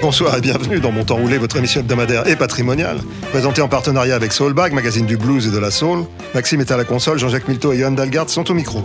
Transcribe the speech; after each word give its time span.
Bonsoir 0.00 0.36
et 0.36 0.40
bienvenue 0.40 0.78
dans 0.78 0.92
Mon 0.92 1.02
Temps 1.02 1.16
Roulé, 1.16 1.38
votre 1.38 1.56
émission 1.56 1.80
hebdomadaire 1.80 2.28
et 2.28 2.36
patrimoniale, 2.36 2.98
présentée 3.30 3.62
en 3.62 3.68
partenariat 3.68 4.14
avec 4.14 4.32
Soulbag, 4.32 4.72
magazine 4.72 5.06
du 5.06 5.16
blues 5.16 5.48
et 5.48 5.50
de 5.50 5.58
la 5.58 5.72
soul. 5.72 6.04
Maxime 6.34 6.60
est 6.60 6.70
à 6.70 6.76
la 6.76 6.84
console, 6.84 7.18
Jean-Jacques 7.18 7.48
Milteau 7.48 7.72
et 7.72 7.78
Johan 7.78 7.90
Dalgard 7.90 8.30
sont 8.30 8.48
au 8.48 8.54
micro. 8.54 8.84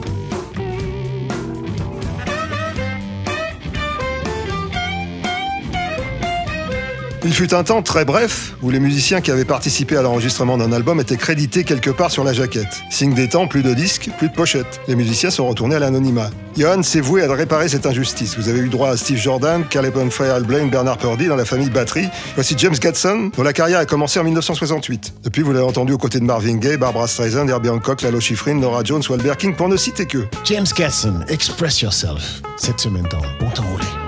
Il 7.26 7.34
fut 7.34 7.54
un 7.54 7.64
temps 7.64 7.82
très 7.82 8.04
bref 8.04 8.54
où 8.62 8.70
les 8.70 8.82
musiciens 8.82 9.22
qui 9.22 9.32
avaient 9.32 9.46
participé 9.46 9.96
à 9.96 10.02
l'enregistrement 10.02 10.58
d'un 10.58 10.74
album 10.74 11.00
étaient 11.00 11.16
crédités 11.16 11.64
quelque 11.64 11.90
part 11.90 12.12
sur 12.12 12.26
la 12.26 12.34
jaquette. 12.34 12.82
Signe 12.90 13.14
des 13.14 13.30
temps, 13.30 13.48
plus 13.48 13.64
de 13.64 13.74
disques, 13.74 14.10
plus 14.18 14.28
de 14.28 14.34
pochettes. 14.34 14.82
Les 14.90 14.96
musiciens 14.96 15.30
sont 15.30 15.48
retournés 15.48 15.76
à 15.76 15.80
l'anonymat. 15.80 16.30
Johan 16.58 16.84
s'est 16.84 17.00
voué 17.00 17.24
à 17.24 17.34
réparer 17.34 17.70
cette 17.70 17.86
injustice. 17.86 18.38
Vous 18.38 18.50
avez 18.50 18.60
eu 18.60 18.68
droit 18.68 18.90
à 18.90 18.98
Steve 18.98 19.18
Jordan, 19.18 19.64
Caleb 19.70 19.94
Al 19.98 20.44
Blaine, 20.44 20.70
Bernard 20.70 20.98
Purdy 20.98 21.28
dans 21.28 21.38
la 21.38 21.46
famille 21.46 21.70
Battery. 21.70 22.10
Voici 22.36 22.56
James 22.58 22.76
Gatson, 22.76 23.32
dont 23.38 23.44
la 23.44 23.54
carrière 23.54 23.80
a 23.80 23.86
commencé 23.86 24.20
en 24.20 24.26
1968. 24.26 25.14
Depuis, 25.24 25.44
vous 25.44 25.54
l'avez 25.54 25.66
entendu 25.66 25.94
aux 25.94 25.98
côtés 25.98 26.20
de 26.20 26.26
Marvin 26.26 26.58
Gaye, 26.58 26.76
Barbara 26.76 27.08
Streisand, 27.08 27.48
Herbie 27.48 27.70
Hancock, 27.70 28.02
Lalo 28.02 28.20
Schifrin, 28.20 28.56
Nora 28.56 28.84
Jones, 28.84 29.04
Walter 29.10 29.34
King, 29.38 29.56
pour 29.56 29.70
ne 29.70 29.78
citer 29.78 30.06
que. 30.08 30.26
James 30.44 30.68
Gatson, 30.76 31.22
Express 31.30 31.82
Yourself. 31.82 32.42
Cette 32.58 32.82
semaine 32.82 33.08
dans 33.10 33.22
Bon 33.40 33.50
Temps 33.52 33.64
Roulé. 33.72 34.03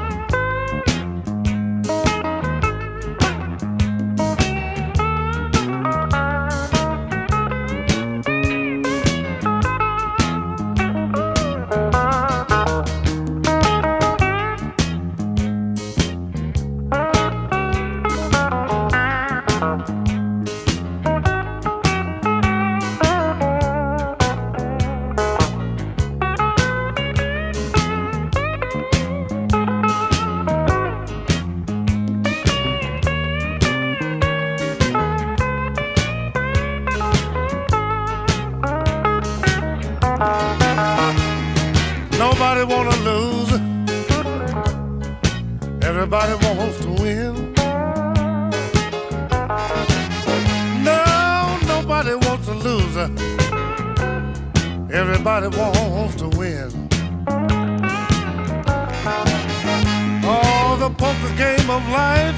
Everybody 54.89 55.47
wants 55.57 56.15
to 56.15 56.29
win. 56.38 56.71
Oh, 60.23 60.78
the 60.79 60.89
poker 60.91 61.35
game 61.35 61.69
of 61.69 61.85
life 61.89 62.38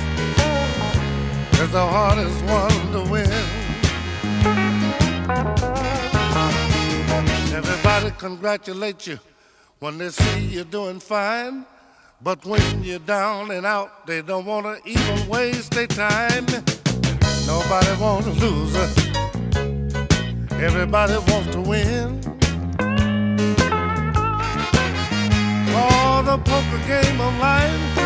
is 1.62 1.72
the 1.72 1.86
hardest 1.86 2.44
one 2.46 2.92
to 2.92 3.02
win. 3.12 3.30
Everybody 7.54 8.10
congratulate 8.18 9.06
you 9.06 9.20
when 9.78 10.00
they 10.00 10.10
see 10.10 10.40
you 10.40 10.64
doing 10.64 11.00
fine. 11.00 11.68
But 12.20 12.44
when 12.46 12.84
you're 12.84 12.98
down 12.98 13.52
and 13.52 13.64
out, 13.64 14.08
they 14.08 14.24
don't 14.24 14.46
want 14.46 14.66
to 14.66 14.90
even 14.90 15.28
waste 15.30 15.70
their 15.76 15.86
time. 15.86 16.48
Nobody 17.46 18.02
wants 18.02 18.26
to 18.26 18.34
lose. 18.34 19.17
Everybody 20.60 21.14
wants 21.32 21.54
to 21.54 21.62
win. 21.62 22.20
Oh, 25.80 26.24
the 26.26 26.38
poker 26.40 26.82
game 26.88 27.22
of 27.22 27.38
life 27.40 27.98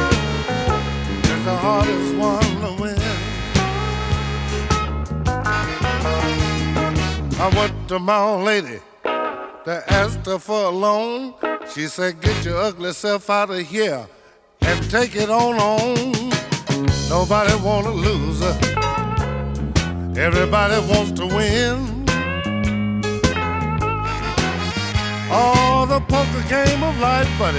is 1.23 1.45
the 1.45 1.55
hardest 1.55 2.15
one 2.17 2.43
to 2.61 2.81
win. 2.81 2.99
I 7.39 7.49
went 7.55 7.87
to 7.87 7.99
my 7.99 8.17
old 8.17 8.43
lady 8.43 8.79
to 9.03 9.83
ask 9.87 10.19
her 10.25 10.37
for 10.37 10.65
a 10.65 10.69
loan. 10.69 11.33
She 11.73 11.87
said, 11.87 12.19
Get 12.19 12.43
your 12.43 12.57
ugly 12.57 12.91
self 12.91 13.29
out 13.29 13.49
of 13.49 13.59
here 13.59 14.05
and 14.59 14.91
take 14.91 15.15
it 15.15 15.29
on 15.29 15.55
on. 15.55 16.29
Nobody 17.09 17.55
wanna 17.63 17.91
lose. 17.91 18.41
Everybody 20.17 20.93
wants 20.93 21.13
to 21.13 21.25
win. 21.27 22.00
Oh, 25.33 25.85
the 25.87 26.01
poker 26.01 26.43
game 26.49 26.83
of 26.83 26.99
life, 26.99 27.29
buddy, 27.39 27.57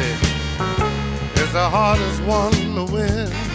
is 1.40 1.52
the 1.54 1.70
hardest 1.70 2.22
one 2.24 2.52
to 2.74 2.84
win. 2.92 3.51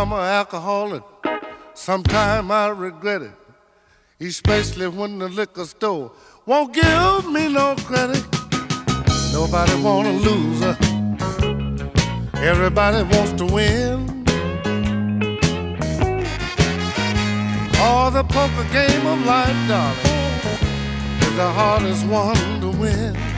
I'm 0.00 0.12
an 0.12 0.18
alcoholic. 0.20 1.02
Sometime 1.74 2.50
I 2.50 2.68
regret 2.68 3.20
it. 3.20 3.34
Especially 4.18 4.88
when 4.88 5.18
the 5.18 5.28
liquor 5.28 5.66
store 5.66 6.12
won't 6.46 6.72
give 6.72 7.30
me 7.30 7.52
no 7.52 7.74
credit. 7.84 8.24
Nobody 9.30 9.74
wanna 9.82 10.12
lose. 10.12 10.62
Everybody 12.40 13.02
wants 13.14 13.32
to 13.32 13.44
win. 13.44 14.24
Oh, 17.82 18.08
the 18.10 18.24
poker 18.24 18.66
game 18.72 19.06
of 19.06 19.26
life, 19.26 19.68
darling, 19.68 19.98
is 21.20 21.36
the 21.36 21.50
hardest 21.52 22.06
one 22.06 22.60
to 22.62 22.70
win. 22.70 23.29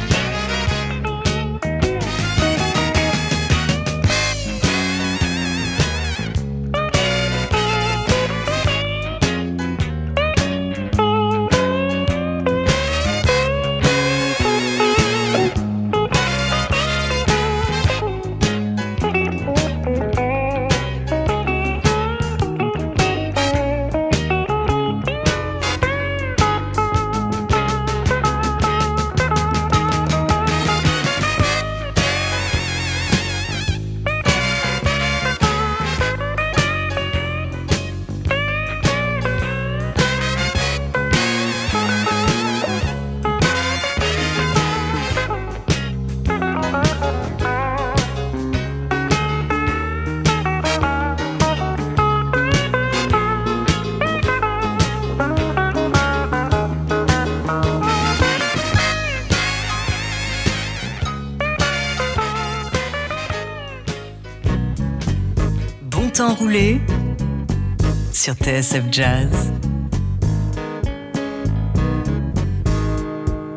Sur 68.23 68.37
TSF 68.37 68.89
Jazz. 68.93 69.51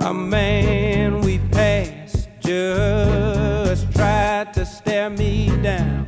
A 0.01 0.11
man 0.11 1.21
we 1.21 1.37
passed 1.51 2.27
just 2.39 3.93
tried 3.93 4.51
to 4.55 4.65
stare 4.65 5.11
me 5.11 5.51
down. 5.61 6.07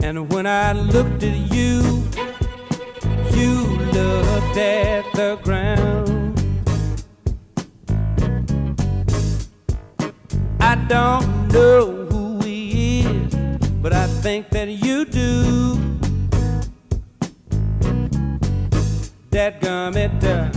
And 0.00 0.32
when 0.32 0.46
I 0.46 0.70
looked 0.74 1.24
at 1.24 1.52
you, 1.52 1.82
you 3.34 3.66
looked 3.90 4.56
at 4.56 5.04
the 5.12 5.40
ground. 5.42 6.38
I 10.60 10.76
don't 10.86 11.35
think 14.26 14.50
that 14.50 14.68
you 14.68 15.04
do. 15.04 15.76
That 19.30 19.60
gummit, 19.60 20.24
uh, 20.24 20.50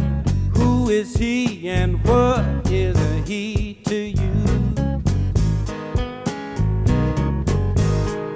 who 0.58 0.90
is 0.90 1.14
he 1.16 1.70
and 1.70 2.04
what 2.04 2.44
is 2.72 2.98
a 2.98 3.22
he 3.30 3.76
to 3.86 3.96
you? 3.96 4.34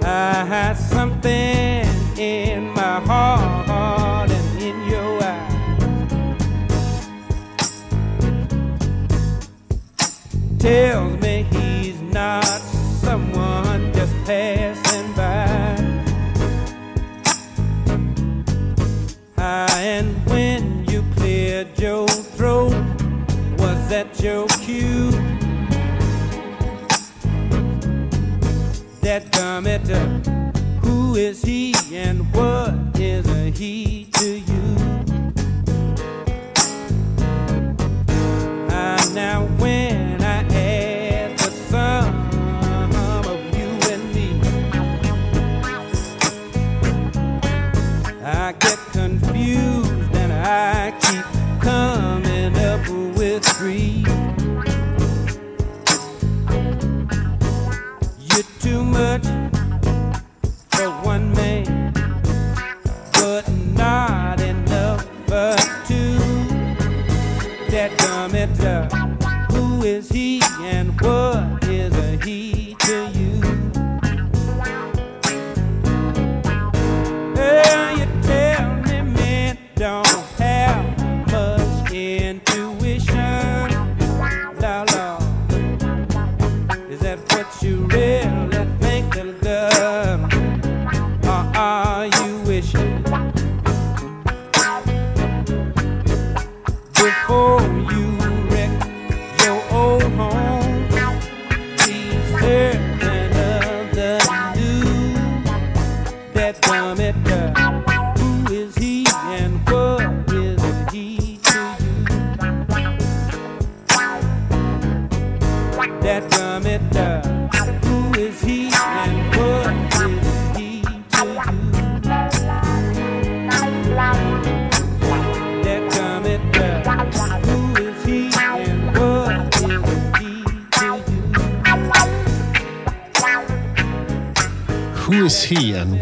I 0.04 0.46
had 0.46 0.74
something 0.74 1.53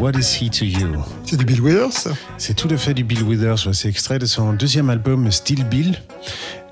what 0.02 0.12
is 0.18 0.36
he 0.42 0.50
to 0.50 0.66
you? 0.66 1.04
C'est 1.24 1.38
du 1.38 1.46
Bill 1.46 1.62
Withers 1.62 2.12
C'est 2.38 2.56
tout 2.56 2.68
à 2.72 2.78
fait 2.78 2.94
du 2.96 3.04
Bill 3.04 3.22
Withers. 3.24 3.72
C'est 3.74 3.88
extrait 3.88 4.18
de 4.20 4.26
son 4.26 4.54
deuxième 4.54 4.90
album 4.90 5.32
Still 5.32 5.64
Bill, 5.64 5.96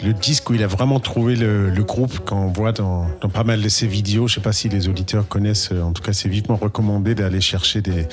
le 0.03 0.13
disque 0.13 0.49
où 0.49 0.55
il 0.55 0.63
a 0.63 0.67
vraiment 0.67 0.99
trouvé 0.99 1.35
le, 1.35 1.69
le 1.69 1.83
groupe 1.83 2.19
qu'on 2.25 2.47
voit 2.47 2.71
dans, 2.71 3.05
dans 3.21 3.29
pas 3.29 3.43
mal 3.43 3.61
de 3.61 3.69
ses 3.69 3.85
vidéos. 3.85 4.27
Je 4.27 4.35
sais 4.35 4.41
pas 4.41 4.51
si 4.51 4.67
les 4.67 4.87
auditeurs 4.87 5.27
connaissent. 5.27 5.69
euh, 5.71 5.83
En 5.83 5.91
tout 5.91 6.01
cas, 6.01 6.11
c'est 6.13 6.27
vivement 6.27 6.55
recommandé 6.55 7.13
d'aller 7.13 7.39
chercher 7.41 7.81
des, 7.81 8.07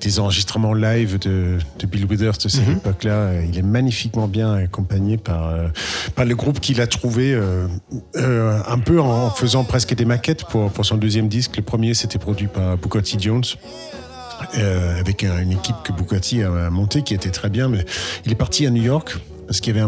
des 0.00 0.20
enregistrements 0.20 0.74
live 0.74 1.18
de, 1.18 1.56
de 1.78 1.86
Bill 1.86 2.04
Withers 2.04 2.38
de 2.44 2.48
cette 2.48 2.68
époque-là. 2.68 3.12
Euh, 3.12 3.44
Il 3.50 3.58
est 3.58 3.62
magnifiquement 3.62 4.28
bien 4.28 4.52
accompagné 4.52 5.16
par, 5.16 5.48
euh, 5.48 5.68
par 6.14 6.26
le 6.26 6.34
groupe 6.36 6.60
qu'il 6.60 6.80
a 6.82 6.86
trouvé 6.86 7.32
euh, 7.32 7.66
euh, 8.16 8.60
un 8.68 8.78
peu 8.78 9.00
en 9.00 9.30
faisant 9.30 9.64
presque 9.64 9.94
des 9.94 10.04
maquettes 10.04 10.44
pour, 10.44 10.70
pour 10.70 10.84
son 10.84 10.96
deuxième 10.96 11.28
disque. 11.28 11.56
Le 11.56 11.62
premier, 11.62 11.94
c'était 11.94 12.18
produit 12.18 12.48
par 12.48 12.76
Booker 12.76 13.00
T. 13.02 13.16
Jones 13.18 13.44
euh, 14.56 14.98
avec 15.00 15.24
un- 15.24 15.40
une 15.40 15.52
équipe 15.52 15.76
que 15.84 15.92
Bugatti 15.92 16.42
a 16.42 16.70
montée 16.70 17.02
qui 17.02 17.14
était 17.14 17.30
très 17.30 17.48
bien. 17.48 17.68
Mais 17.68 17.84
il 18.24 18.32
est 18.32 18.36
parti 18.36 18.66
à 18.66 18.70
New 18.70 18.82
York 18.82 19.16
parce 19.46 19.60
qu'il 19.60 19.76
y 19.76 19.80
avait 19.80 19.86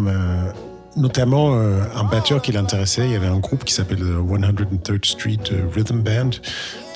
notamment 0.97 1.54
euh, 1.54 1.83
un 1.95 2.04
batteur 2.04 2.42
qui 2.42 2.52
l'intéressait. 2.52 3.04
Il 3.07 3.12
y 3.12 3.16
avait 3.16 3.26
un 3.26 3.38
groupe 3.38 3.64
qui 3.64 3.75
s'appelle 3.75 4.00
le 4.00 4.21
103rd 4.21 5.07
Street 5.07 5.38
euh, 5.52 5.62
Rhythm 5.75 6.00
Band 6.00 6.30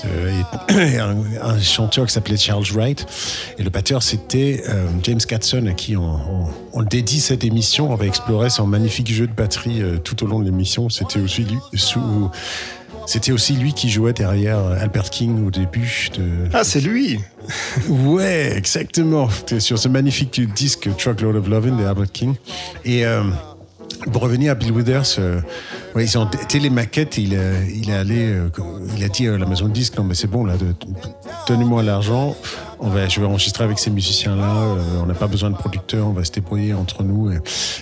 et, 0.04 0.98
un, 1.42 1.60
chanteur 1.60 2.06
qui 2.06 2.12
s'appelait 2.12 2.36
Charles 2.36 2.66
Wright. 2.74 3.06
Et 3.58 3.62
le 3.62 3.70
batteur, 3.70 4.02
c'était 4.02 4.62
James 5.02 5.20
Catson 5.26 5.66
à 5.66 5.72
qui 5.72 5.96
on, 5.96 6.82
dédie 6.82 7.20
cette 7.20 7.42
émission. 7.42 7.90
On 7.90 7.94
va 7.94 8.04
explorer 8.04 8.50
son 8.50 8.66
magnifique 8.66 9.10
jeu 9.10 9.26
de 9.26 9.32
batterie 9.32 9.82
tout 10.02 10.22
au 10.22 10.26
long 10.26 10.40
de 10.40 10.44
l'émission. 10.44 10.90
C'était 10.90 11.20
aussi 11.20 11.46
sous, 11.72 12.30
c'était 13.06 13.32
aussi 13.32 13.54
lui 13.54 13.72
qui 13.72 13.90
jouait 13.90 14.12
derrière 14.12 14.58
Albert 14.80 15.10
King 15.10 15.46
au 15.46 15.50
début 15.50 16.08
de, 16.16 16.48
Ah, 16.52 16.64
c'est 16.64 16.80
lui 16.80 17.20
Ouais, 17.88 18.54
exactement. 18.56 19.28
C'était 19.28 19.60
sur 19.60 19.78
ce 19.78 19.88
magnifique 19.88 20.40
disque 20.54 20.88
Truckload 20.96 21.36
of 21.36 21.48
Lovin' 21.48 21.76
de 21.76 21.84
Albert 21.84 22.10
King. 22.12 22.34
Et 22.84 23.04
euh, 23.04 23.22
pour 24.12 24.22
revenir 24.22 24.52
à 24.52 24.54
Bill 24.54 24.72
Withers, 24.72 25.16
euh, 25.18 25.40
ouais, 25.94 26.04
ils 26.04 26.16
ont 26.18 26.28
été 26.28 26.58
les 26.58 26.70
maquettes. 26.70 27.18
Il, 27.18 27.38
il 27.74 27.90
est 27.90 27.94
allé, 27.94 28.32
euh, 28.32 28.48
il 28.96 29.04
a 29.04 29.08
dit 29.08 29.28
à 29.28 29.36
la 29.36 29.46
maison 29.46 29.66
de 29.68 29.72
disque 29.72 29.96
non 29.98 30.04
mais 30.04 30.14
c'est 30.14 30.26
bon 30.26 30.44
là, 30.44 30.54
donnez-moi 31.46 31.82
l'argent. 31.82 32.34
On 32.80 32.88
va, 32.88 33.08
je 33.08 33.20
vais 33.20 33.26
enregistrer 33.26 33.64
avec 33.64 33.78
ces 33.78 33.90
musiciens-là. 33.90 34.62
euh, 34.62 34.76
on 35.02 35.06
n'a 35.06 35.14
pas 35.14 35.26
besoin 35.26 35.50
de 35.50 35.56
producteurs. 35.56 36.06
On 36.06 36.12
va 36.12 36.24
se 36.24 36.32
débrouiller 36.32 36.74
entre 36.74 37.02
nous. 37.02 37.30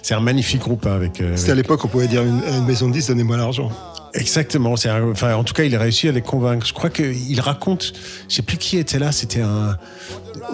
C'est 0.02 0.14
un 0.14 0.20
magnifique 0.20 0.60
groupe 0.62 0.86
hein, 0.86 0.94
avec. 0.94 1.22
C'était 1.36 1.52
à 1.52 1.54
l'époque, 1.56 1.84
on 1.84 1.88
pouvait 1.88 2.08
dire 2.08 2.22
une, 2.22 2.42
à 2.42 2.56
une 2.58 2.66
maison 2.66 2.88
de 2.88 2.92
10, 2.94 3.08
donnez-moi 3.08 3.36
l'argent. 3.36 3.70
Exactement. 4.14 4.74
Un- 4.84 5.10
enfin, 5.10 5.34
en 5.34 5.44
tout 5.44 5.54
cas, 5.54 5.64
il 5.64 5.74
a 5.74 5.78
réussi 5.78 6.08
à 6.08 6.12
les 6.12 6.20
convaincre. 6.22 6.66
Je 6.66 6.72
crois 6.74 6.90
qu'il 6.90 7.40
raconte, 7.40 7.92
je 8.28 8.34
sais 8.36 8.42
plus 8.42 8.58
qui 8.58 8.76
était 8.78 8.98
là. 8.98 9.10
C'était 9.12 9.40
un. 9.40 9.76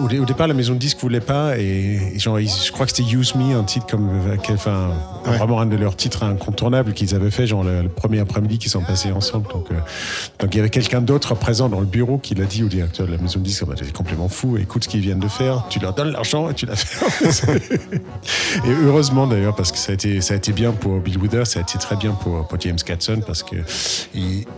Au, 0.01 0.07
dé- 0.07 0.19
au 0.19 0.25
départ, 0.25 0.47
la 0.47 0.53
maison 0.53 0.73
de 0.73 0.77
disques 0.79 0.99
voulait 1.01 1.19
pas 1.19 1.57
et, 1.57 2.13
et 2.13 2.19
genre, 2.19 2.37
je 2.39 2.71
crois 2.71 2.85
que 2.85 2.91
c'était 2.95 3.09
Use 3.11 3.33
Me, 3.35 3.55
un 3.55 3.63
titre 3.63 3.85
comme, 3.87 4.09
enfin, 4.51 4.91
Ouais. 5.25 5.37
vraiment 5.37 5.59
un 5.59 5.65
de 5.65 5.75
leurs 5.75 5.95
titres 5.97 6.23
incontournables 6.23 6.93
qu'ils 6.93 7.13
avaient 7.15 7.31
fait, 7.31 7.45
genre 7.47 7.63
le, 7.63 7.81
le 7.83 7.89
premier 7.89 8.19
après-midi 8.19 8.57
qu'ils 8.57 8.71
sont 8.71 8.81
passés 8.81 9.11
ensemble. 9.11 9.47
Donc, 9.51 9.65
euh, 9.71 9.75
donc 10.39 10.53
il 10.53 10.57
y 10.57 10.59
avait 10.61 10.69
quelqu'un 10.69 11.01
d'autre 11.01 11.35
présent 11.35 11.67
dans 11.69 11.79
le 11.81 11.85
bureau 11.85 12.17
qui 12.17 12.35
l'a 12.35 12.45
dit 12.45 12.63
au 12.63 12.67
directeur 12.67 13.05
de 13.07 13.11
la 13.11 13.17
maison 13.17 13.39
de 13.39 13.43
disques. 13.45 13.63
Ah 13.63 13.69
bah, 13.69 13.75
t'es 13.77 13.85
complètement 13.91 14.29
fou. 14.29 14.55
Écoute 14.57 14.85
ce 14.85 14.89
qu'ils 14.89 15.01
viennent 15.01 15.19
de 15.19 15.27
faire. 15.27 15.65
Tu 15.69 15.79
leur 15.79 15.93
donnes 15.93 16.11
l'argent 16.11 16.49
et 16.49 16.53
tu 16.53 16.65
l'as 16.65 16.75
fait. 16.77 17.59
et 18.65 18.71
heureusement 18.85 19.27
d'ailleurs 19.27 19.55
parce 19.55 19.71
que 19.71 19.77
ça 19.77 19.91
a 19.91 19.95
été, 19.95 20.21
ça 20.21 20.33
a 20.35 20.37
été 20.37 20.53
bien 20.53 20.71
pour 20.71 20.99
Bill 20.99 21.17
Withers, 21.17 21.45
ça 21.45 21.59
a 21.59 21.61
été 21.63 21.77
très 21.77 21.95
bien 21.97 22.11
pour, 22.11 22.47
pour 22.47 22.59
James 22.61 22.77
Catson 22.85 23.21
parce 23.25 23.43
is 23.48 23.48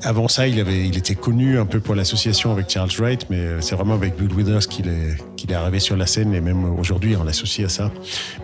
avant 0.03 0.27
ça, 0.27 0.48
il 0.48 0.60
avait, 0.60 0.88
il 0.88 0.98
était 0.98 1.15
connu 1.15 1.60
un 1.60 1.65
peu 1.65 1.79
pour 1.79 1.95
l'association 1.95 2.51
avec 2.51 2.69
Charles 2.69 2.89
Wright, 2.98 3.27
mais 3.29 3.38
euh, 3.38 3.62
c'est 3.62 3.75
vraiment 3.75 3.93
avec 3.93 4.15
Bill 4.15 4.33
Withers 4.33 4.67
qu'il 4.67 4.88
est, 4.88 5.17
qu'il 5.38 5.51
est 5.51 5.55
arrivé 5.55 5.79
sur 5.79 5.95
la 5.95 6.05
scène 6.05 6.33
et 6.33 6.41
même 6.41 6.65
aujourd'hui 6.79 7.15
on 7.15 7.24
l'associe 7.24 7.65
à 7.65 7.69
ça. 7.69 7.91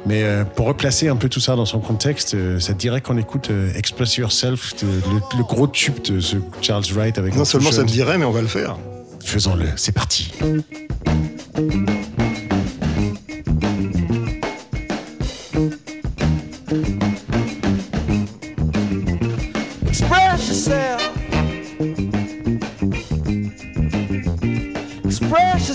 Mais 0.05 0.23
euh, 0.23 0.43
pour 0.43 0.67
replacer 0.67 1.07
un 1.07 1.15
peu 1.15 1.29
tout 1.29 1.39
ça 1.39 1.55
dans 1.55 1.65
son 1.65 1.79
contexte, 1.79 2.33
euh, 2.35 2.59
ça 2.59 2.73
te 2.73 2.79
dirait 2.79 3.01
qu'on 3.01 3.17
écoute 3.17 3.49
Express 3.75 4.17
Yourself, 4.17 4.73
le, 4.81 5.43
gros 5.43 5.67
tube 5.67 6.01
de 6.03 6.19
ce 6.19 6.37
Charles 6.61 6.85
Wright 6.93 7.17
avec. 7.17 7.35
Non 7.35 7.45
seulement 7.45 7.71
ça 7.71 7.83
me 7.83 7.87
dirait, 7.87 8.17
mais 8.17 8.25
on 8.25 8.31
va 8.31 8.41
le 8.41 8.47
faire. 8.47 8.77
Faisons-le. 9.23 9.65
C'est 9.75 9.91
parti. 9.93 10.31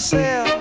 myself. 0.02 0.51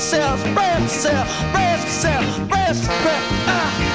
self 0.00 0.42
brain 0.54 0.88
self. 0.88 1.28
brain 1.52 1.78
self. 1.80 2.48
brain 2.48 2.74
self. 2.74 2.90
Ah. 3.46 3.89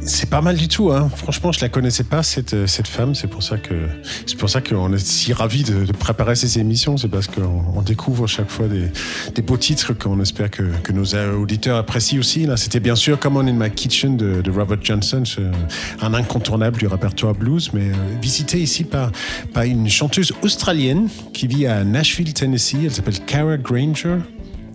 C'est 0.00 0.30
pas 0.30 0.40
mal 0.40 0.56
du 0.56 0.68
tout, 0.68 0.90
hein. 0.90 1.10
Franchement, 1.14 1.52
je 1.52 1.60
la 1.60 1.68
connaissais 1.68 2.04
pas 2.04 2.22
cette 2.22 2.54
euh, 2.54 2.66
cette 2.66 2.88
femme. 2.88 3.14
C'est 3.14 3.26
pour 3.26 3.42
ça 3.42 3.58
que 3.58 3.74
c'est 4.24 4.38
pour 4.38 4.48
ça 4.48 4.62
qu'on 4.62 4.90
est 4.94 4.98
si 4.98 5.34
ravis 5.34 5.64
de, 5.64 5.92
préparer 5.92 6.34
ces 6.34 6.58
émissions. 6.58 6.96
C'est 6.96 7.08
parce 7.08 7.26
qu'on 7.26 7.62
on 7.74 7.82
découvre 7.82 8.26
chaque 8.26 8.48
fois 8.48 8.68
des, 8.68 8.86
des 9.34 9.42
beaux 9.42 9.58
titres 9.58 9.92
qu'on 9.92 10.18
espère 10.20 10.50
que, 10.50 10.62
que 10.82 10.92
nos 10.92 11.14
auditeurs 11.38 11.76
apprécient 11.76 12.20
aussi. 12.20 12.46
Là, 12.46 12.56
c'était 12.56 12.80
bien 12.80 12.96
sûr 12.96 13.18
Come 13.20 13.36
On 13.36 13.46
in 13.46 13.52
My 13.52 13.70
Kitchen 13.70 14.16
de, 14.16 14.50
Robert 14.50 14.78
Johnson, 14.82 15.24
un 16.00 16.14
incontournable 16.14 16.78
du 16.78 16.86
répertoire 16.86 17.34
blues, 17.34 17.70
mais 17.74 17.90
euh, 17.90 17.94
visité 18.22 18.58
ici 18.58 18.84
par 18.84 19.12
par 19.52 19.64
une 19.64 19.90
chanteuse 19.90 20.32
australienne 20.42 21.08
qui 21.34 21.46
vit 21.46 21.66
à 21.66 21.84
Nashville, 21.84 22.32
Tennessee. 22.32 22.78
Elle 22.84 22.94
s'appelle 22.94 23.20
Cara 23.26 23.58
Granger. 23.58 24.18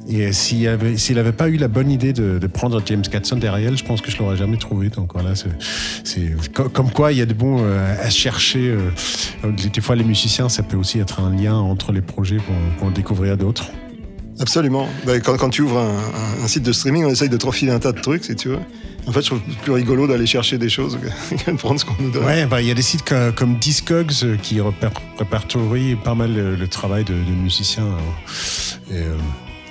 Et 0.10 0.34
s'il 0.34 0.68
avait, 0.68 0.98
s'il 0.98 1.18
avait 1.18 1.32
pas 1.32 1.48
eu 1.50 1.56
la 1.58 1.68
bonne 1.70 1.89
idée 1.89 2.12
de, 2.13 2.38
de 2.38 2.48
prendre 2.48 2.82
James 2.86 3.02
Gatson 3.10 3.38
derrière 3.38 3.70
elle, 3.70 3.78
je 3.78 3.86
pense 3.86 4.02
que 4.02 4.12
je 4.12 4.18
l'aurais 4.18 4.36
jamais 4.38 4.58
trouvé. 4.58 4.89
Donc 4.89 5.13
voilà, 5.13 5.34
c'est, 5.36 5.48
c'est 6.04 6.34
co- 6.54 6.68
comme 6.70 6.92
quoi 6.92 7.12
il 7.13 7.20
y 7.20 7.22
a 7.22 7.26
de 7.26 7.34
bons 7.34 7.60
euh, 7.62 7.96
à 8.06 8.10
chercher. 8.10 8.76
euh, 9.44 9.52
des 9.74 9.82
fois, 9.82 9.96
les 9.96 10.04
musiciens, 10.04 10.50
ça 10.50 10.62
peut 10.63 10.76
aussi 10.78 11.00
être 11.00 11.20
un 11.22 11.34
lien 11.34 11.56
entre 11.56 11.92
les 11.94 12.02
projets 12.02 12.38
pour, 12.38 12.56
pour 12.78 12.88
en 12.88 12.92
découvrir 12.92 13.38
d'autres. 13.38 13.68
Absolument. 14.39 14.89
Bah, 15.06 15.20
quand, 15.20 15.38
quand 15.38 15.50
tu 15.50 15.62
ouvres 15.62 15.78
un, 15.80 15.98
un- 16.42 16.44
un 16.44 16.48
site 16.48 16.63
de 16.63 16.74
streaming, 16.74 17.06
on 17.06 17.10
essaye 17.10 17.30
de 17.30 17.38
te 17.38 17.46
refiler 17.46 17.72
un 17.72 17.80
tas 17.80 17.92
de 17.94 18.02
trucs, 18.02 18.26
si 18.26 18.36
tu 18.36 18.50
veux. 18.50 18.60
En 19.08 19.12
fait, 19.12 19.22
je 19.22 19.28
trouve 19.28 19.42
plus 19.63 19.72
rigolo 19.72 20.08
d'aller 20.08 20.26
chercher 20.26 20.58
des 20.58 20.70
choses 20.70 20.98
que 20.98 21.52
de 21.52 21.58
prendre 21.58 21.80
ce 21.80 21.86
qu'on 21.86 21.96
nous 22.02 22.10
donne. 22.12 22.26
Ouais, 22.26 22.46
bah, 22.46 22.62
il 22.62 22.68
y 22.68 22.72
a 22.72 22.74
des 22.74 22.82
sites 22.82 23.08
co- 23.08 23.32
comme 23.36 23.58
Discogs 23.58 24.12
euh, 24.24 24.36
qui 24.42 24.60
répertorient 25.20 25.96
pas 25.96 26.16
mal 26.16 26.34
le, 26.34 26.56
le 26.56 26.68
travail 26.68 27.04
de, 27.06 27.13
de 27.13 27.32
musiciens. 27.42 27.86
Et, 28.92 28.96
euh, 28.96 29.16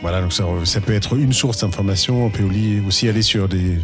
voilà, 0.02 0.20
donc 0.20 0.32
ça, 0.32 0.44
ça 0.64 0.80
peut 0.80 0.92
être 0.92 1.16
une 1.16 1.32
source 1.32 1.58
d'information. 1.60 2.26
On 2.26 2.30
peut 2.30 2.42
aussi- 2.86 3.08
aller 3.08 3.22
sur 3.22 3.48
des, 3.48 3.78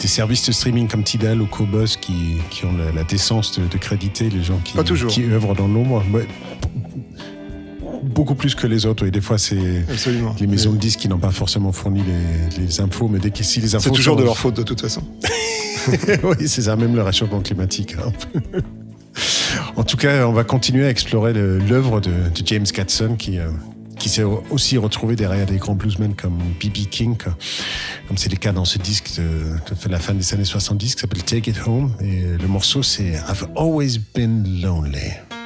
des 0.00 0.08
services 0.08 0.46
de 0.46 0.52
streaming 0.52 0.88
comme 0.88 1.02
Tidal 1.04 1.42
ou 1.42 1.46
Cobus 1.46 1.96
qui, 2.00 2.36
qui 2.50 2.64
ont 2.64 2.76
la, 2.76 2.92
la 2.92 3.04
décence 3.04 3.58
de, 3.58 3.66
de 3.66 3.76
créditer 3.78 4.30
les 4.30 4.42
gens 4.42 4.58
qui, 4.64 4.74
Pas 4.74 4.84
toujours. 4.84 5.10
qui 5.10 5.22
œuvrent 5.24 5.54
dans 5.54 5.68
l'ombre. 5.68 6.02
Ouais, 6.12 6.26
beaucoup 8.02 8.34
plus 8.34 8.54
que 8.54 8.66
les 8.66 8.86
autres. 8.86 9.06
Et 9.06 9.10
des 9.10 9.20
fois, 9.20 9.38
c'est 9.38 9.56
les 10.40 10.46
maisons 10.46 10.72
de 10.72 10.78
disques 10.78 11.00
qui 11.00 11.08
n'ont 11.08 11.18
pas 11.18 11.30
forcément 11.30 11.72
fourni 11.72 12.02
les, 12.56 12.62
les 12.64 12.80
infos, 12.80 13.08
mais 13.08 13.18
dès 13.18 13.30
que 13.30 13.42
si 13.42 13.60
les 13.60 13.74
infos 13.74 13.84
C'est 13.84 13.90
toujours 13.94 14.14
sont- 14.14 14.20
de 14.20 14.24
leur 14.24 14.36
faute, 14.38 14.54
de 14.56 14.62
toute 14.62 14.80
façon. 14.80 15.02
oui, 16.22 16.48
c'est 16.48 16.62
ça, 16.62 16.76
même 16.76 16.94
le 16.94 17.02
réchauffement 17.02 17.40
climatique. 17.40 17.94
hein. 17.98 18.12
en 19.76 19.84
tout 19.84 19.96
cas, 19.96 20.26
on 20.26 20.32
va 20.32 20.44
continuer 20.44 20.86
à 20.86 20.90
explorer 20.90 21.32
l'œuvre 21.32 22.00
de, 22.00 22.10
de 22.10 22.46
James 22.46 22.66
Gatson 22.72 23.16
qui, 23.16 23.38
euh, 23.38 23.48
qui 23.98 24.08
s'est 24.08 24.22
aussi 24.22 24.78
retrouvé 24.78 25.16
derrière 25.16 25.46
des 25.46 25.56
grands 25.56 25.74
bluesmen 25.74 26.14
comme 26.14 26.38
B.B. 26.60 26.88
King, 26.90 27.16
comme 27.16 28.16
c'est 28.16 28.30
le 28.30 28.36
cas 28.36 28.52
dans 28.52 28.64
ce 28.64 28.78
disque 28.78 29.16
de, 29.16 29.56
de 29.84 29.88
la 29.88 29.98
fin 29.98 30.14
des 30.14 30.34
années 30.34 30.44
70 30.44 30.94
qui 30.94 31.00
s'appelle 31.00 31.22
Take 31.22 31.50
It 31.50 31.60
Home. 31.66 31.92
Et 32.00 32.22
le 32.40 32.48
morceau, 32.48 32.82
c'est 32.82 33.12
I've 33.28 33.48
Always 33.56 33.98
Been 34.14 34.60
Lonely. 34.60 35.43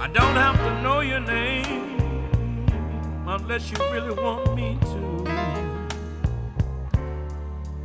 I 0.00 0.06
don't 0.06 0.34
have 0.34 0.56
to 0.56 0.82
know 0.82 1.00
your 1.00 1.20
name 1.20 2.66
unless 3.26 3.70
you 3.70 3.76
really 3.92 4.14
want 4.14 4.56
me 4.56 4.78
to. 4.80 5.26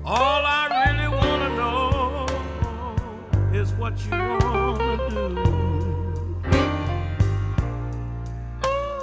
All 0.05 0.45
I 0.45 0.63
really 0.85 1.09
want 1.09 1.41
to 1.43 1.49
know 1.59 2.25
is 3.53 3.73
what 3.73 3.99
you 4.05 4.11
want 4.11 5.09
to 5.09 5.15
do. 5.35 6.49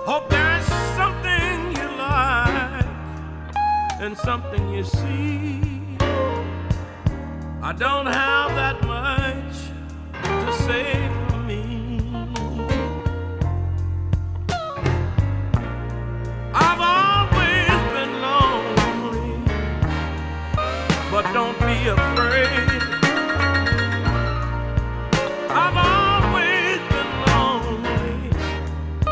Hope 0.06 0.30
there's 0.30 0.64
something 0.96 1.76
you 1.76 1.88
like 1.98 2.86
and 4.00 4.16
something 4.16 4.72
you 4.72 4.84
see. 4.84 5.60
I 7.60 7.74
don't 7.76 8.06
have 8.06 8.54
that 8.54 8.82
much 8.86 9.68
to 10.46 10.52
say. 10.64 11.11
don't 21.32 21.58
be 21.60 21.88
afraid. 21.88 22.68
I've 25.48 25.78
always 25.78 26.78
been 26.92 27.12
lonely, 27.26 28.30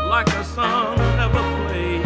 like 0.07 0.27
a 0.29 0.43
song 0.43 0.97
never 1.17 1.41
played. 1.65 2.05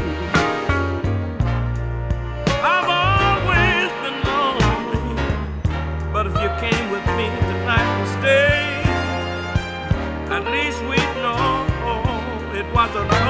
I've 2.63 2.89
always 3.03 3.91
been 4.03 4.19
lonely, 4.31 5.21
but 6.13 6.27
if 6.27 6.33
you 6.41 6.49
came 6.63 6.85
with 6.91 7.05
me 7.17 7.27
tonight 7.49 7.89
and 7.97 8.07
stayed, 8.17 8.87
at 10.31 10.43
least 10.49 10.79
we'd 10.83 11.15
know 11.23 11.65
it 12.55 12.67
was 12.73 12.91
a 12.95 13.24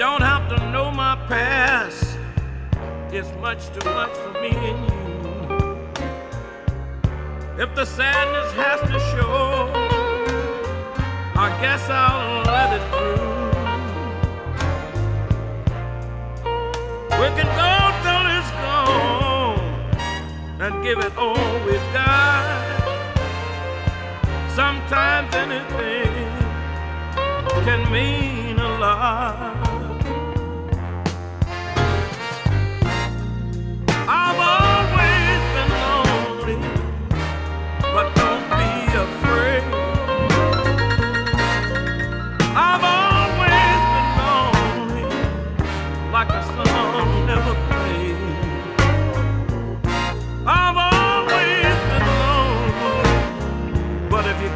don't 0.00 0.22
have 0.22 0.48
to 0.48 0.56
know 0.70 0.90
my 0.90 1.14
past. 1.28 2.16
It's 3.12 3.28
much 3.38 3.66
too 3.74 3.86
much 3.90 4.10
for 4.22 4.32
me 4.40 4.48
and 4.48 4.80
you. 4.88 4.96
If 7.62 7.74
the 7.74 7.84
sadness 7.84 8.50
has 8.54 8.80
to 8.80 8.98
show, 9.12 9.70
I 11.36 11.48
guess 11.60 11.82
I'll 11.90 12.42
let 12.44 12.72
it 12.78 12.84
through. 12.90 13.28
We 17.20 17.28
can 17.36 17.50
go 17.60 17.72
till 18.04 18.24
it's 18.38 18.50
gone 18.64 19.60
and 20.62 20.72
give 20.82 20.98
it 21.00 21.14
all 21.18 21.52
we've 21.66 21.92
got. 21.92 22.42
Sometimes 24.56 25.34
anything 25.34 26.14
can 27.66 27.92
mean 27.92 28.58
a 28.58 28.78
lot. 28.78 29.59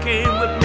came 0.05 0.39
with 0.39 0.61
the 0.61 0.64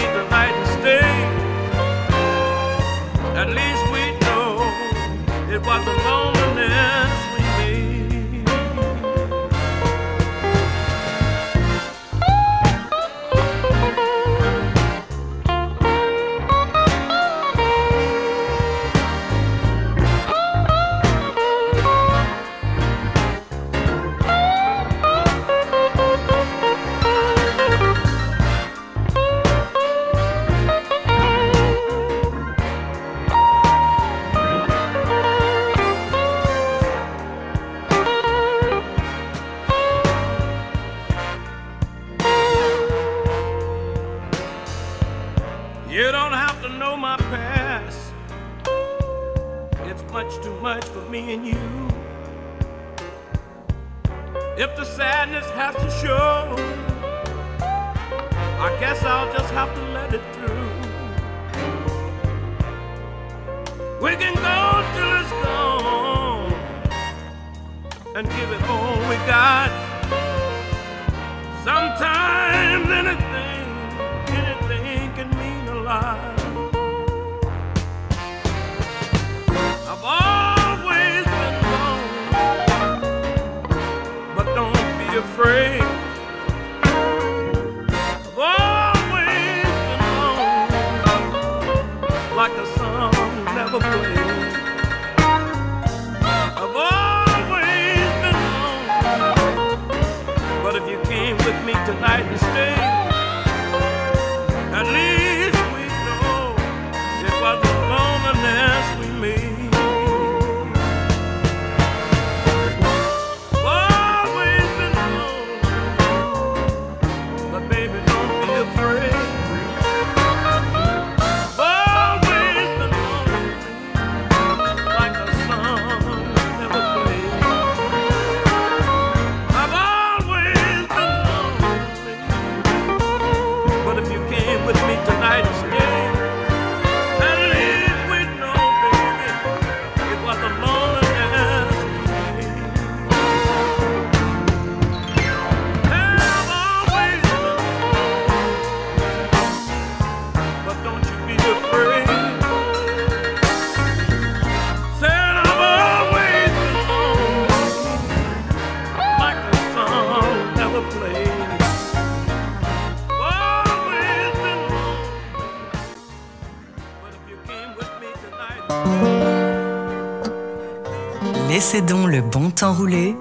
s'enrouler 172.70 173.16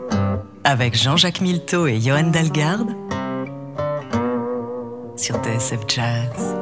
avec 0.63 0.95
Jean-Jacques 0.95 1.41
Milteau 1.41 1.87
et 1.87 1.99
Johan 1.99 2.25
Dalgarde 2.25 2.95
sur 5.17 5.37
TSF 5.37 5.81
Jazz. 5.89 6.55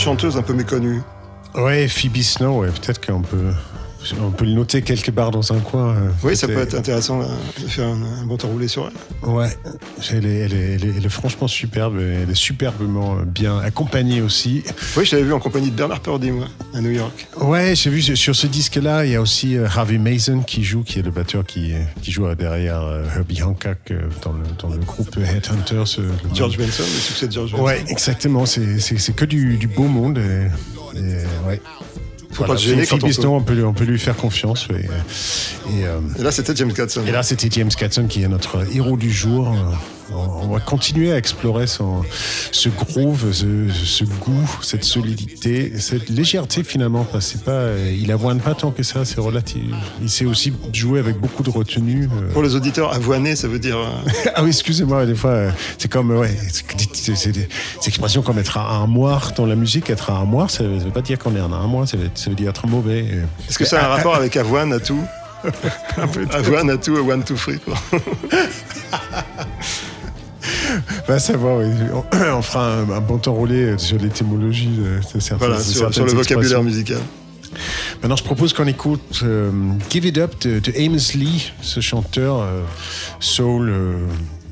Chanteuse 0.08 0.38
un 0.38 0.42
peu 0.42 0.54
méconnue. 0.54 1.02
Ouais, 1.54 1.86
Phoebe 1.86 2.16
Snow, 2.22 2.60
ouais, 2.60 2.68
peut-être 2.68 3.04
qu'on 3.04 3.20
peut, 3.20 3.50
on 4.22 4.30
peut 4.30 4.46
le 4.46 4.52
noter 4.52 4.80
quelque 4.80 5.10
part 5.10 5.30
dans 5.30 5.52
un 5.52 5.58
coin. 5.58 5.88
euh, 5.96 6.08
Oui, 6.24 6.34
ça 6.34 6.46
peut 6.46 6.58
être 6.60 6.74
intéressant 6.74 7.18
de 7.20 7.66
faire 7.68 7.88
un, 7.88 8.22
un 8.22 8.24
bon 8.26 8.38
temps 8.38 8.48
roulé 8.48 8.68
sur 8.68 8.88
elle. 8.88 9.28
Ouais, 9.30 9.50
elle 10.11 10.26
est, 10.26 10.38
elle, 10.38 10.52
est, 10.54 10.74
elle, 10.74 10.84
est, 10.84 10.94
elle 10.98 11.06
est 11.06 11.08
franchement 11.08 11.48
superbe, 11.48 11.98
elle 12.00 12.30
est 12.30 12.34
superbement 12.34 13.16
bien 13.26 13.58
accompagnée 13.58 14.20
aussi. 14.20 14.62
Oui, 14.96 15.04
je 15.04 15.12
l'avais 15.16 15.26
vu 15.26 15.32
en 15.32 15.40
compagnie 15.40 15.70
de 15.70 15.76
Bernard 15.76 16.00
Purdy, 16.00 16.30
moi, 16.30 16.46
à 16.74 16.80
New 16.80 16.90
York. 16.90 17.26
Ouais, 17.40 17.74
j'ai 17.74 17.90
vu 17.90 18.02
sur 18.02 18.34
ce 18.37 18.46
disque-là, 18.46 19.04
il 19.04 19.12
y 19.12 19.16
a 19.16 19.20
aussi 19.20 19.56
euh, 19.56 19.66
Harvey 19.66 19.98
Mason 19.98 20.40
qui 20.42 20.64
joue, 20.64 20.82
qui 20.82 20.98
est 20.98 21.02
le 21.02 21.11
batteur 21.11 21.44
qui, 21.44 21.72
qui 22.02 22.12
joue 22.12 22.32
derrière 22.34 22.82
euh, 22.82 23.04
Herbie 23.16 23.42
Hancock 23.42 23.78
euh, 23.90 24.00
dans, 24.22 24.32
le, 24.32 24.42
dans 24.58 24.68
le 24.68 24.78
groupe 24.78 25.16
Headhunters. 25.16 25.98
le- 26.00 26.34
George 26.34 26.56
Benson, 26.58 26.82
le 26.82 27.00
succès 27.00 27.26
de 27.28 27.32
George 27.32 27.52
Benson. 27.52 27.64
Ouais, 27.64 27.82
exactement. 27.88 28.44
C'est 28.46 29.14
que 29.14 29.24
du, 29.24 29.56
du 29.56 29.66
beau 29.66 29.84
monde. 29.88 30.18
Et, 30.18 30.98
et, 30.98 31.46
ouais. 31.48 31.61
Faut 32.38 32.44
pas 32.44 32.57
se 32.57 32.64
gêner 32.66 32.87
quand 32.87 32.98
Phoebe 33.01 33.05
on 33.05 33.09
peut. 33.09 33.29
On 33.29 33.42
peut, 33.42 33.55
lui- 33.55 33.62
on 33.64 33.72
peut 33.72 33.85
lui 33.85 33.98
faire 33.98 34.16
confiance. 34.16 34.68
Et, 34.70 34.85
et, 34.85 35.85
euh, 35.85 35.98
Et 36.18 36.22
là, 36.22 36.31
c'était 36.33 36.55
James 36.57 36.72
Gadson. 36.72 37.03
et 37.07 37.11
là, 37.11 37.22
c'était 37.22 37.48
James 37.51 37.68
Catson 37.70 38.07
qui 38.07 38.22
est 38.22 38.29
notre 38.29 38.64
héros 38.74 38.96
du 38.96 39.11
jour. 39.11 39.55
On 40.14 40.48
va 40.48 40.60
continuer 40.60 41.12
à 41.12 41.16
explorer 41.18 41.66
son, 41.66 42.02
ce 42.52 42.68
groove, 42.68 43.32
ce, 43.32 43.68
ce 43.70 44.04
goût, 44.04 44.50
cette 44.62 44.84
solidité, 44.84 45.72
cette 45.78 46.08
légèreté 46.08 46.64
finalement. 46.64 47.04
Parce 47.04 47.26
que 47.26 47.32
c'est 47.38 47.44
pas, 47.44 47.68
il 47.90 48.10
avoine 48.12 48.40
pas 48.40 48.54
tant 48.54 48.70
que 48.70 48.82
ça, 48.82 49.04
c'est 49.04 49.20
relatif. 49.20 49.62
Il 50.02 50.08
sait 50.08 50.24
aussi 50.24 50.52
jouer 50.72 50.98
avec 51.00 51.18
beaucoup 51.18 51.42
de 51.42 51.50
retenue. 51.50 52.08
euh. 52.22 52.32
Pour 52.32 52.42
les 52.42 52.54
auditeurs, 52.54 52.92
avoiner, 52.94 53.36
ça 53.36 53.48
veut 53.48 53.58
dire. 53.58 53.78
euh, 53.78 54.10
ah 54.34 54.42
oui, 54.42 54.48
excusez-moi, 54.48 55.06
des 55.06 55.14
fois, 55.14 55.30
euh, 55.30 55.50
c'est 55.78 55.90
comme, 55.90 56.10
ouais, 56.10 56.36
c'est- 56.92 57.32
des 57.32 57.48
comme 58.24 58.38
être 58.38 58.58
un 58.58 58.86
moire 58.86 59.32
dans 59.36 59.46
la 59.46 59.56
musique. 59.56 59.90
Être 59.90 60.10
un 60.10 60.24
moire, 60.24 60.50
ça 60.50 60.64
veut, 60.64 60.78
pas 60.90 61.02
dire 61.02 61.18
qu'on 61.18 61.34
est 61.36 61.40
un 61.40 61.48
moire, 61.48 61.86
ça 61.88 61.96
veut, 61.96 62.10
ça 62.14 62.30
veut 62.30 62.36
dire 62.36 62.50
être 62.50 62.66
mauvais. 62.66 63.04
Est-ce 63.48 63.58
que 63.58 63.64
ça 63.64 63.80
a 63.82 63.84
un 63.86 63.88
rapport 63.88 64.14
avec 64.14 64.36
avoine 64.36 64.72
à 64.72 64.80
tout? 64.80 65.02
Avoine 66.32 66.70
à 66.70 66.76
tout, 66.76 66.96
one, 66.96 67.22
two, 67.22 67.36
three. 67.36 67.60
Va 71.07 71.18
savoir, 71.18 71.59
oui. 71.59 71.66
on, 71.92 72.04
on 72.38 72.42
fera 72.42 72.74
un, 72.74 72.90
un 72.90 73.00
bon 73.00 73.18
temps 73.18 73.35
roulé 73.35 73.76
sur 73.78 73.98
l'étymologie 73.98 74.68
de, 74.68 75.00
Voilà, 75.37 75.57
de 75.59 75.62
sur, 75.62 75.88
le 76.04 76.12
vocabulaire 76.12 76.62
musical. 76.62 77.00
Maintenant, 78.02 78.16
je 78.16 78.24
propose 78.24 78.52
qu'on 78.52 78.66
écoute 78.66 79.20
euh, 79.22 79.50
Give 79.90 80.07
It 80.07 80.18
Up 80.18 80.35
de, 80.42 80.59
de 80.61 80.72
Amos 80.78 81.14
Lee, 81.14 81.52
ce 81.62 81.81
chanteur 81.81 82.40
euh, 82.40 82.62
soul 83.20 83.68
euh, 83.70 84.07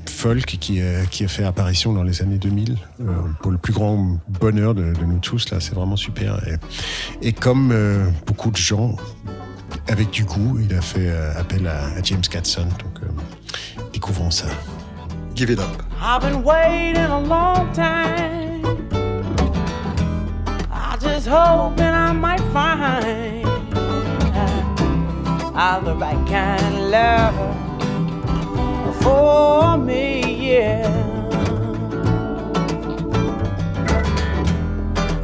folk 0.08 0.44
qui 0.58 0.80
a, 0.80 1.04
qui 1.06 1.24
a 1.24 1.28
fait 1.28 1.44
apparition 1.44 1.92
dans 1.92 2.02
les 2.02 2.22
années 2.22 2.38
2000 2.38 2.76
euh, 3.00 3.04
pour 3.42 3.52
le 3.52 3.58
plus 3.58 3.72
grand 3.72 4.18
bonheur 4.40 4.74
de, 4.74 4.92
de 4.92 5.04
nous 5.04 5.18
tous. 5.18 5.50
Là, 5.50 5.58
c'est 5.60 5.74
vraiment 5.74 5.96
super. 5.96 6.40
Et, 6.48 7.28
et 7.28 7.32
comme 7.32 7.70
euh, 7.72 8.06
beaucoup 8.26 8.50
de 8.50 8.56
gens 8.56 8.96
avec 9.88 10.10
du 10.10 10.24
goût, 10.24 10.58
il 10.58 10.74
a 10.74 10.80
fait 10.80 11.08
euh, 11.08 11.38
appel 11.38 11.66
à, 11.66 11.84
à 11.96 12.02
James 12.02 12.22
Catson. 12.22 12.64
Donc, 12.64 13.02
euh, 13.02 13.82
découvrons 13.92 14.30
ça. 14.30 14.46
Give 15.36 15.50
it 15.50 15.58
up. 15.58 15.82
I've 16.00 16.22
been 16.22 16.42
waiting 16.42 16.96
a 16.96 17.20
long 17.20 17.70
time. 17.74 18.64
I 20.72 20.96
just 20.98 21.26
hoping 21.26 21.84
I 21.84 22.10
might 22.12 22.40
find 22.54 23.44
I'm 25.54 25.84
the 25.84 25.94
right 25.94 26.26
kind 26.26 26.74
of 26.74 26.90
lover 26.90 27.52
for 29.02 29.76
me, 29.76 30.54
yeah. 30.54 30.88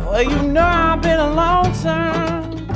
Well, 0.05 0.23
you 0.23 0.43
know 0.43 0.61
I've 0.61 1.01
been 1.01 1.21
a 1.21 1.33
lonesome. 1.33 2.67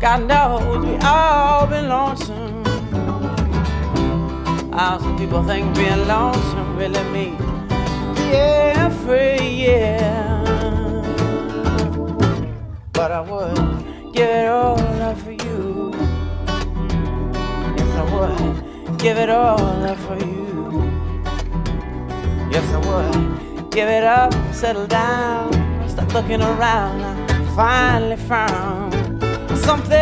God 0.00 0.26
knows 0.26 0.86
we 0.86 0.96
all 1.04 1.66
been 1.66 1.88
lonesome. 1.90 2.45
How 4.76 4.98
some 4.98 5.16
people 5.16 5.42
think 5.42 5.74
being 5.74 6.06
lonesome 6.06 6.76
really 6.76 7.02
means 7.04 7.40
yeah, 8.30 8.90
free, 8.90 9.64
yeah. 9.64 10.44
But 12.92 13.10
I 13.10 13.22
would 13.22 14.12
give 14.12 14.28
it 14.28 14.48
all 14.48 14.78
up 14.78 15.16
for 15.16 15.32
you. 15.32 15.94
Yes, 17.78 17.90
I 17.96 18.04
would 18.12 18.98
give 18.98 19.16
it 19.16 19.30
all 19.30 19.84
up 19.86 19.96
for 20.00 20.18
you. 20.18 20.92
Yes, 22.52 22.70
I 22.74 22.78
would 22.86 23.70
give 23.70 23.88
it 23.88 24.04
up, 24.04 24.34
settle 24.52 24.86
down, 24.86 25.54
stop 25.88 26.12
looking 26.12 26.42
around. 26.42 27.00
I 27.30 27.46
finally 27.56 28.16
found 28.16 28.92
something 29.56 29.96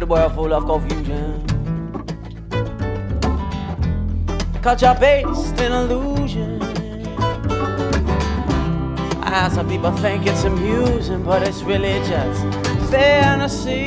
A 0.00 0.06
world 0.06 0.32
full 0.34 0.52
of 0.54 0.64
confusion. 0.64 1.42
Culture 4.62 4.96
based 5.00 5.60
in 5.60 5.72
illusion. 5.72 6.60
Ah, 9.20 9.50
some 9.52 9.68
people 9.68 9.90
think 9.96 10.24
it's 10.24 10.44
amusing, 10.44 11.24
but 11.24 11.42
it's 11.42 11.62
really 11.62 11.98
just 12.06 12.42
fantasy. 12.90 13.86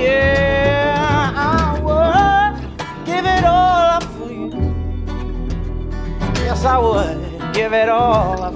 Yeah, 0.00 1.34
I 1.36 1.78
would 1.84 2.56
give 3.04 3.26
it 3.26 3.44
all 3.44 3.90
up 3.96 4.04
for 4.04 4.32
you. 4.32 4.50
Yes, 6.46 6.64
I 6.64 6.78
would 6.78 7.52
give 7.52 7.74
it 7.74 7.90
all 7.90 8.42
up 8.42 8.47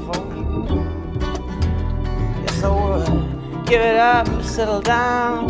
give 3.73 3.81
it 3.81 3.97
up, 3.97 4.27
settle 4.43 4.83
down, 4.83 5.49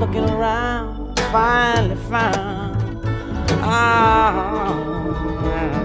looking 0.00 0.28
around, 0.30 1.16
finally 1.30 1.94
found. 2.10 3.06
Ah, 3.62 4.74
yeah. 5.44 5.81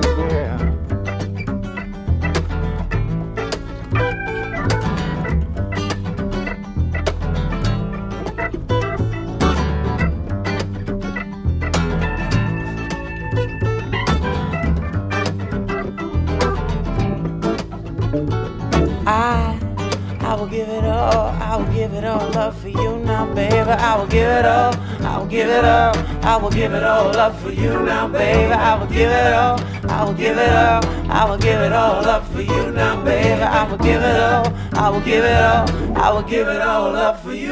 Up 22.47 22.55
for 22.55 22.69
you 22.69 22.97
now, 22.99 23.25
baby. 23.35 23.55
I 23.57 23.97
will 23.97 24.07
give 24.07 24.29
it 24.29 24.45
all, 24.45 24.73
I 25.03 25.17
will 25.17 25.25
give 25.25 25.49
it 25.49 25.65
all, 25.65 25.97
I 26.23 26.37
will 26.37 26.49
give 26.49 26.71
it 26.71 26.83
all 26.83 27.15
up 27.17 27.35
for 27.41 27.51
you 27.51 27.71
now, 27.83 28.07
baby. 28.07 28.53
I 28.53 28.79
will 28.79 28.87
give 28.87 29.11
it 29.11 29.33
all, 29.33 29.59
I 29.89 30.03
will 30.05 30.13
give 30.13 30.37
it 30.37 30.53
all, 30.53 30.85
I 31.11 31.25
will 31.29 31.37
give 31.37 31.59
it 31.59 31.73
all 31.73 32.05
up 32.05 32.25
for 32.27 32.41
you 32.41 32.71
now, 32.71 33.03
baby. 33.03 33.41
I 33.41 33.69
will 33.69 33.77
give 33.77 34.01
it 34.01 34.19
all, 34.21 34.45
I 34.73 34.89
will 34.89 35.01
give 35.01 35.25
it 35.25 35.41
all, 35.43 35.97
I 35.97 36.09
will 36.13 36.21
give 36.21 36.47
it 36.47 36.61
all 36.61 36.95
up 36.95 37.21
for 37.21 37.33
you 37.33 37.46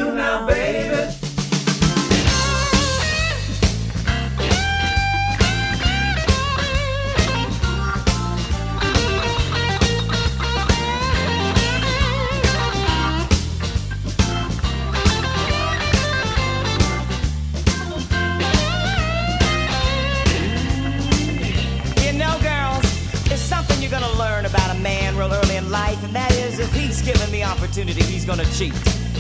gonna 28.26 28.46
cheat. 28.46 28.74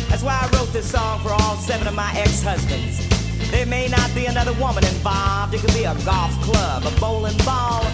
That's 0.09 0.23
why 0.23 0.39
I 0.41 0.57
wrote 0.57 0.73
this 0.73 0.89
song 0.89 1.19
for 1.19 1.29
all 1.29 1.57
seven 1.57 1.87
of 1.87 1.93
my 1.93 2.11
ex-husbands. 2.15 3.07
There 3.51 3.65
may 3.65 3.87
not 3.87 4.13
be 4.15 4.25
another 4.25 4.53
woman 4.53 4.83
involved. 4.85 5.53
It 5.53 5.61
could 5.61 5.73
be 5.73 5.83
a 5.83 5.93
golf 6.03 6.31
club, 6.41 6.83
a 6.85 6.99
bowling 6.99 7.37
ball, 7.45 7.85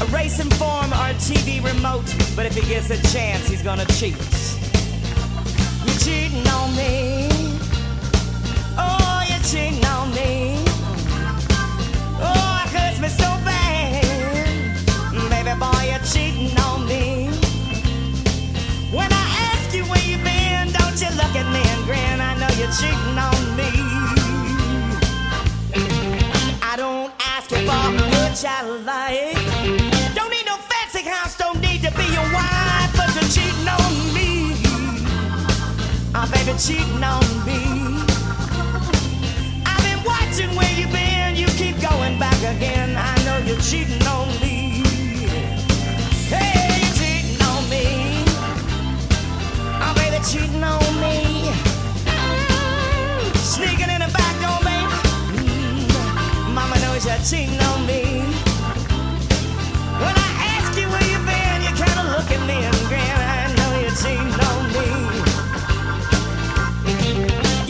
a 0.00 0.06
racing 0.06 0.50
form, 0.50 0.92
or 0.92 1.10
a 1.10 1.14
TV 1.14 1.62
remote. 1.64 2.06
But 2.36 2.46
if 2.46 2.54
he 2.54 2.62
gets 2.68 2.90
a 2.90 3.02
chance, 3.12 3.48
he's 3.48 3.62
gonna 3.62 3.86
cheat. 3.86 4.16
You're 22.66 22.74
cheating 22.74 23.18
on 23.18 23.56
me. 23.56 23.70
I 26.62 26.74
don't 26.76 27.12
ask 27.20 27.48
for 27.48 27.62
much 27.62 28.44
I 28.44 28.62
like. 28.84 30.14
Don't 30.14 30.30
need 30.30 30.46
no 30.46 30.56
fancy 30.56 31.02
house, 31.08 31.36
don't 31.36 31.60
need 31.60 31.82
to 31.82 31.90
be 31.92 32.04
your 32.04 32.28
wife, 32.34 32.90
but 32.96 33.14
you're 33.14 33.30
cheating 33.30 33.68
on 33.68 34.14
me. 34.14 34.56
Oh, 36.14 36.26
baby, 36.32 36.58
cheating 36.58 37.04
on 37.04 37.22
me. 37.46 38.02
I've 39.64 39.82
been 39.84 40.02
watching 40.04 40.54
where 40.56 40.72
you've 40.74 40.92
been. 40.92 41.36
You 41.36 41.46
keep 41.46 41.80
going 41.80 42.18
back 42.18 42.38
again. 42.56 42.96
I 42.96 43.14
know 43.24 43.38
you're 43.46 43.60
cheating 43.60 44.04
on 44.08 44.28
me. 44.40 44.45
cheating 57.28 57.58
on 57.58 57.84
me. 57.86 58.22
When 59.98 60.14
I 60.14 60.30
ask 60.54 60.78
you 60.78 60.86
where 60.88 61.02
you've 61.10 61.26
been, 61.26 61.60
you 61.66 61.72
kind 61.74 61.98
of 61.98 62.06
look 62.14 62.30
at 62.30 62.40
me 62.46 62.54
and 62.54 62.76
grin. 62.86 63.02
I 63.02 63.52
know 63.58 63.70
you're 63.82 63.98
cheating 63.98 64.30
on 64.46 64.62
me. 64.76 64.86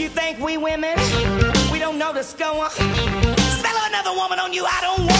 You 0.03 0.09
think 0.09 0.39
we 0.39 0.57
women, 0.57 0.97
we 1.71 1.79
don't 1.79 1.97
know 1.97 2.13
the 2.13 2.21
score? 2.21 2.69
Spell 2.69 3.77
another 3.87 4.13
woman 4.13 4.37
on 4.37 4.53
you, 4.53 4.63
I 4.65 4.79
don't 4.81 5.07
want. 5.07 5.16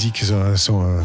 Dit 0.00 0.12
que 0.12 0.24
son, 0.24 0.56
son, 0.56 0.82
euh, 0.82 1.02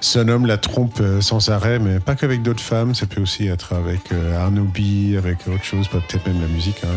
son 0.00 0.28
homme 0.28 0.46
la 0.46 0.56
trompe 0.56 0.98
euh, 1.00 1.20
sans 1.20 1.50
arrêt, 1.50 1.78
mais 1.78 2.00
pas 2.00 2.14
qu'avec 2.14 2.42
d'autres 2.42 2.62
femmes, 2.62 2.94
ça 2.94 3.06
peut 3.06 3.20
aussi 3.20 3.46
être 3.46 3.74
avec 3.74 4.10
euh, 4.10 4.38
Arnaud 4.38 4.64
B, 4.64 5.16
avec 5.16 5.46
autre 5.46 5.64
chose, 5.64 5.86
peut-être 5.88 6.26
même 6.26 6.40
la 6.40 6.48
musique 6.48 6.78
hein, 6.82 6.88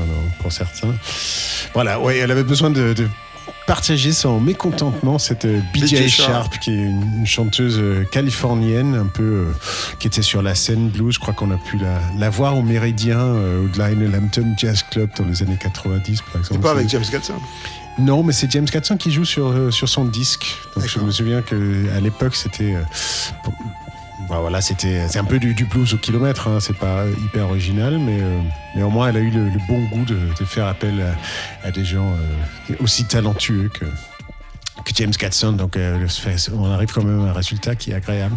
pour 0.42 0.52
certains. 0.52 0.94
Voilà, 1.74 2.00
ouais, 2.00 2.18
elle 2.18 2.32
avait 2.32 2.44
besoin 2.44 2.70
de, 2.70 2.94
de 2.94 3.08
partager 3.72 4.12
son 4.12 4.40
mécontentement, 4.40 5.18
cette 5.18 5.48
BJ 5.74 6.08
Sharp, 6.08 6.60
qui 6.60 6.72
est 6.72 6.84
une, 6.84 7.26
chanteuse 7.26 7.82
californienne, 8.12 8.96
un 8.96 9.06
peu, 9.06 9.24
euh, 9.24 9.46
qui 10.00 10.08
était 10.08 10.22
sur 10.22 10.42
la 10.42 10.56
scène 10.56 10.90
blues. 10.90 11.14
Je 11.16 11.20
crois 11.20 11.34
qu'on 11.34 11.52
a 11.52 11.58
pu 11.58 11.78
la, 11.78 12.00
la 12.18 12.30
voir 12.30 12.58
au 12.58 12.62
Méridien, 12.64 13.20
euh, 13.20 13.64
au 13.66 13.78
Lionel 13.78 14.14
Hampton 14.16 14.56
Jazz 14.58 14.84
Club 14.92 15.10
dans 15.18 15.26
les 15.26 15.42
années 15.44 15.58
90, 15.58 16.22
par 16.22 16.42
exemple. 16.42 16.54
C'est 16.54 16.60
pas 16.60 16.72
avec 16.72 16.90
James 16.90 17.06
Gatson. 17.12 17.36
Non, 18.00 18.24
mais 18.24 18.34
c'est 18.34 18.50
James 18.52 18.66
Gatson 18.66 18.98
qui 18.98 19.12
joue 19.12 19.26
sur, 19.26 19.48
euh, 19.48 19.72
sur 19.72 19.88
son 19.90 20.06
disque. 20.06 20.56
Donc 20.76 20.88
je 20.88 21.00
me 21.00 21.12
souviens 21.12 21.42
qu'à 21.42 21.56
l'époque, 22.02 22.36
c'était. 22.36 22.76
euh, 22.76 22.82
bah 24.30 24.38
voilà, 24.40 24.62
c'était 24.62 25.08
c'est 25.10 25.20
un 25.20 25.24
peu 25.26 25.40
du, 25.40 25.54
du 25.54 25.66
blues 25.66 25.94
au 25.94 25.98
kilomètre. 25.98 26.48
Hein, 26.48 26.60
c'est 26.62 26.78
pas 26.78 27.04
hyper 27.26 27.46
original, 27.46 27.98
mais 28.00 28.20
euh, 28.22 28.40
néanmoins, 28.76 29.10
elle 29.10 29.18
a 29.18 29.20
eu 29.20 29.30
le, 29.32 29.46
le 29.50 29.60
bon 29.68 29.82
goût 29.90 30.06
de, 30.06 30.18
de 30.40 30.46
faire 30.46 30.68
appel 30.68 31.02
à, 31.64 31.68
à 31.68 31.72
des 31.72 31.84
gens 31.84 32.14
euh, 32.70 32.76
aussi 32.80 33.04
talentueux 33.06 33.70
que, 33.74 33.84
que 33.86 34.92
James 34.96 35.12
Gatson. 35.12 35.52
Donc, 35.54 35.76
euh, 35.76 36.08
on 36.56 36.72
arrive 36.72 36.92
quand 36.94 37.04
même 37.04 37.26
à 37.28 37.32
un 37.32 37.34
résultat 37.34 37.76
qui 37.76 37.92
est 37.92 37.96
agréable. 37.96 38.36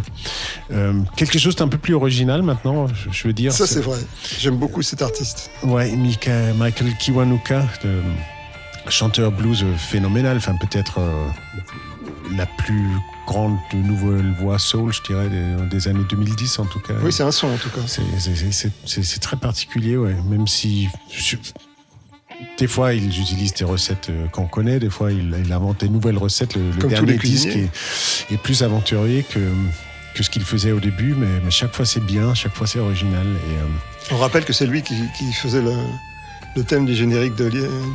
Euh, 0.71 0.93
quelque 1.15 1.39
chose 1.39 1.55
d'un 1.55 1.69
peu 1.69 1.77
plus 1.77 1.93
original 1.93 2.41
maintenant, 2.43 2.87
je, 3.11 3.27
veux 3.27 3.33
dire. 3.33 3.53
Ça, 3.53 3.65
c'est 3.65 3.79
vrai. 3.81 3.99
J'aime 4.37 4.57
beaucoup 4.57 4.81
cet 4.81 5.01
artiste. 5.01 5.49
Ouais, 5.63 5.95
Michael 5.95 6.97
Kiwanuka, 6.99 7.61
de- 7.83 8.01
chanteur 8.89 9.31
blues 9.31 9.65
phénoménal, 9.77 10.37
enfin 10.37 10.55
peut-être 10.55 10.99
euh, 10.99 11.27
la 12.35 12.45
plus 12.45 12.87
grande 13.27 13.57
de 13.73 13.77
nouvelle 13.77 14.33
voix 14.39 14.59
soul, 14.59 14.93
je 14.93 15.01
dirais, 15.01 15.27
des, 15.29 15.67
des 15.69 15.87
années 15.87 16.03
2010 16.09 16.59
en 16.59 16.65
tout 16.65 16.79
cas. 16.79 16.93
Oui, 17.01 17.11
c'est 17.11 17.23
un 17.23 17.31
son 17.31 17.47
en 17.47 17.57
tout 17.57 17.69
cas. 17.69 17.81
C'est- 17.87 19.19
très 19.19 19.37
particulier, 19.37 19.97
ouais. 19.97 20.15
Même 20.29 20.47
si 20.47 20.87
je- 21.11 21.37
des 22.57 22.67
fois 22.67 22.93
ils 22.93 23.07
utilisent 23.19 23.53
des 23.53 23.65
recettes 23.65 24.07
euh, 24.09 24.27
qu'on 24.27 24.47
connaît, 24.47 24.79
des 24.79 24.89
fois 24.89 25.11
ils, 25.11 25.35
ils 25.45 25.51
inventent 25.53 25.79
des 25.81 25.89
nouvelles 25.89 26.17
recettes. 26.17 26.55
Le, 26.55 26.71
dernier 26.87 27.17
disque 27.17 27.47
est, 27.55 27.69
est 28.33 28.37
plus 28.37 28.61
aventurier 28.63 29.23
que 29.23 29.39
que 30.13 30.23
ce 30.23 30.29
qu'il 30.29 30.43
faisait 30.45 30.71
au 30.71 30.79
début, 30.79 31.13
mais, 31.13 31.27
mais 31.43 31.51
chaque 31.51 31.75
fois 31.75 31.85
c'est 31.85 31.99
bien, 32.03 32.33
chaque 32.33 32.53
fois 32.55 32.67
c'est 32.67 32.79
original. 32.79 33.25
Et, 33.27 33.57
euh, 33.57 34.15
On 34.15 34.17
rappelle 34.17 34.45
que 34.45 34.53
c'est 34.53 34.65
lui 34.65 34.81
qui, 34.81 34.95
qui 35.17 35.33
faisait 35.33 35.61
le, 35.61 35.73
le 36.55 36.63
thème 36.63 36.85
du 36.85 36.95
générique 36.95 37.35
de 37.35 37.49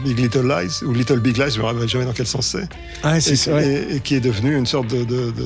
Big 0.04 0.18
Little 0.18 0.46
Lies, 0.46 0.84
ou 0.84 0.92
Little 0.92 1.18
Big 1.20 1.36
Lies, 1.38 1.52
je 1.54 1.58
me 1.60 1.64
rappelle 1.64 1.88
jamais 1.88 2.04
dans 2.04 2.12
quel 2.12 2.26
sens 2.26 2.46
c'est. 2.48 2.68
Ah, 3.02 3.18
c'est 3.20 3.32
et, 3.32 3.36
ça, 3.36 3.62
et- 3.62 3.96
et 3.96 4.00
qui 4.00 4.14
est 4.14 4.20
devenu 4.20 4.56
une 4.56 4.66
sorte 4.66 4.88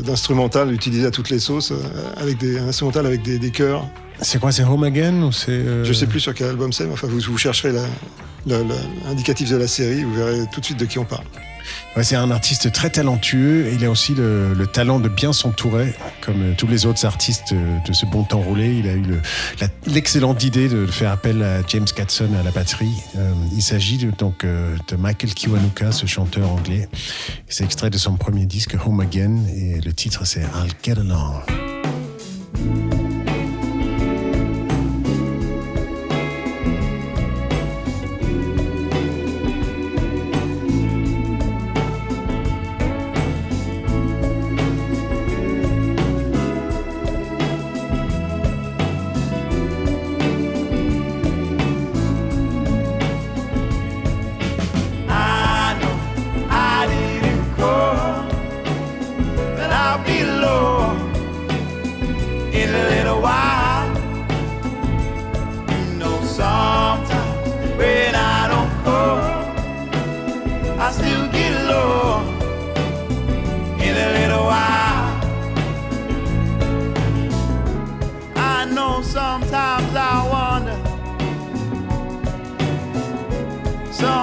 d'instrumental 0.03 0.73
utilisé 0.73 1.07
à 1.07 1.11
toutes 1.11 1.31
les 1.31 1.39
sauces, 1.39 1.71
euh, 1.71 1.77
avec 2.17 2.39
des, 2.39 2.59
un 2.59 2.69
instrumental 2.69 3.07
avec 3.07 3.23
des, 3.23 3.39
des 3.39 3.51
chœurs. 3.51 3.87
C'est 4.21 4.41
quoi, 4.41 4.53
c'est 4.53 4.65
Home 4.65 4.85
Again 4.85 5.23
ou 5.23 5.33
c'est 5.33 5.51
euh, 5.53 5.85
Je 5.85 5.93
sais 5.93 6.07
plus 6.07 6.21
sur 6.21 6.35
quel 6.35 6.49
album 6.49 6.73
c'est, 6.73 6.87
mais 6.87 6.93
enfin, 6.93 7.09
vous, 7.09 7.21
vous 7.21 7.39
chercherez 7.39 7.73
l'indicatif 8.47 9.51
de 9.51 9.57
la 9.57 9.67
série, 9.69 10.03
vous 10.05 10.15
verrez 10.15 10.45
tout 10.53 10.61
de 10.61 10.65
suite 10.65 10.79
de 10.81 10.85
qui 10.85 10.99
on 10.99 11.05
parle. 11.05 11.25
C'est 12.03 12.17
un 12.17 12.31
artiste 12.31 12.73
très 12.73 12.91
talentueux 12.91 13.67
et 13.67 13.75
il 13.75 13.85
a 13.85 13.91
aussi 13.91 14.15
le, 14.15 14.53
le 14.53 14.67
talent 14.67 15.01
de 15.01 15.09
bien 15.09 15.33
s'entourer, 15.33 15.95
comme 16.21 16.43
euh, 16.43 16.55
tous 16.57 16.67
les 16.67 16.87
autres 16.87 17.05
artistes 17.05 17.53
euh, 17.53 17.79
de 17.87 17.93
ce 17.93 18.07
bon 18.07 18.25
temps 18.25 18.41
roulé. 18.41 18.75
Il 18.79 18.89
a 18.89 18.95
eu 18.95 19.05
l'excellente 19.87 20.43
idée 20.43 20.69
de 20.69 20.87
faire 20.87 21.11
appel 21.13 21.43
à 21.43 21.63
James 21.67 21.87
Gatson 21.97 22.31
à 22.39 22.43
la 22.43 22.51
batterie. 22.51 22.95
Euh, 23.17 23.33
il 23.55 23.63
s'agit 23.63 23.99
donc 24.19 24.45
de 24.45 24.97
Michael 24.97 25.35
Kiwanuka, 25.35 25.93
ce 25.93 26.07
chanteur 26.07 26.51
anglais. 26.51 26.89
C'est 27.49 27.65
extrait 27.65 27.91
de 27.91 27.99
son 27.99 28.17
premier 28.17 28.47
disque 28.47 28.77
Home 28.85 29.01
Again 29.01 29.39
et 29.55 29.81
le 29.81 29.93
titre 29.93 30.27
c'est 30.27 30.41
I'll 30.41 30.73
Get 30.83 30.99
Along. 30.99 31.41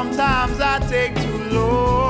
Sometimes 0.02 0.60
I 0.60 0.80
take 0.90 1.16
too 1.16 1.44
long. 1.54 2.01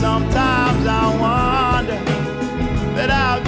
Sometimes 0.00 0.86
I 0.86 1.06
wonder 1.18 1.98
that 2.94 3.10
I've 3.10 3.47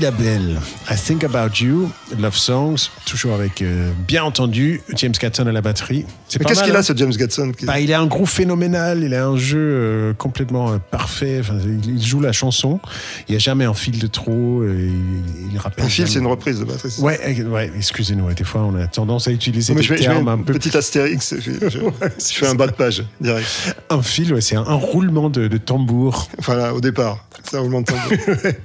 LaBelle. 0.00 0.77
I 0.90 0.96
Think 0.96 1.22
About 1.22 1.62
You, 1.62 1.90
Love 2.18 2.36
Songs, 2.36 2.88
toujours 3.04 3.34
avec, 3.34 3.60
euh, 3.60 3.90
bien 4.06 4.24
entendu, 4.24 4.80
James 4.96 5.12
Gatton 5.12 5.46
à 5.46 5.52
la 5.52 5.60
batterie. 5.60 6.06
C'est 6.28 6.38
Mais 6.38 6.46
qu'est-ce 6.46 6.62
qu'il 6.64 6.74
a, 6.74 6.78
hein 6.78 6.82
ce 6.82 6.94
James 6.96 7.12
Gatson 7.12 7.52
Bah, 7.64 7.78
il 7.78 7.92
a 7.92 8.00
un 8.00 8.06
groupe 8.06 8.26
phénoménal, 8.28 9.02
il 9.04 9.12
a 9.12 9.26
un 9.26 9.36
jeu 9.36 9.58
euh, 9.60 10.14
complètement 10.14 10.72
euh, 10.72 10.78
parfait. 10.78 11.40
Enfin, 11.40 11.58
il, 11.84 12.02
joue 12.02 12.20
la 12.20 12.32
chanson. 12.32 12.80
Il 13.28 13.32
n'y 13.32 13.36
a 13.36 13.38
jamais 13.38 13.66
un 13.66 13.74
fil 13.74 13.98
de 13.98 14.06
trop. 14.06 14.64
il, 14.64 15.52
il 15.52 15.58
rappelle. 15.58 15.84
Un 15.84 15.88
fil, 15.88 16.08
c'est 16.08 16.20
une 16.20 16.26
reprise 16.26 16.58
de 16.60 16.64
batterie. 16.64 16.94
Ouais, 17.00 17.42
ouais 17.42 17.70
excusez-nous. 17.76 18.32
Des 18.32 18.44
fois, 18.44 18.62
on 18.62 18.74
a 18.76 18.86
tendance 18.86 19.28
à 19.28 19.30
utiliser 19.30 19.74
Mais 19.74 19.80
des 19.82 19.86
je 19.86 19.92
mets, 19.92 19.98
je 19.98 20.08
mets 20.08 20.14
termes 20.14 20.28
un 20.28 20.38
peu. 20.38 20.54
petite 20.54 20.74
astérix, 20.74 21.34
je, 21.38 21.68
je- 21.68 21.78
je 22.18 22.34
fais 22.34 22.46
un 22.46 22.54
bas 22.54 22.66
de 22.66 22.72
page 22.72 23.04
direct. 23.20 23.46
Un 23.90 24.00
fil, 24.00 24.32
ouais, 24.32 24.40
c'est 24.40 24.56
un, 24.56 24.64
un 24.66 24.74
roulement 24.74 25.28
de, 25.28 25.48
de 25.48 25.58
tambour. 25.58 26.28
Voilà, 26.44 26.72
au 26.72 26.80
départ, 26.80 27.26
c'est 27.44 27.58
un 27.58 27.60
roulement 27.60 27.82
de 27.82 27.86
tambour. 27.86 28.16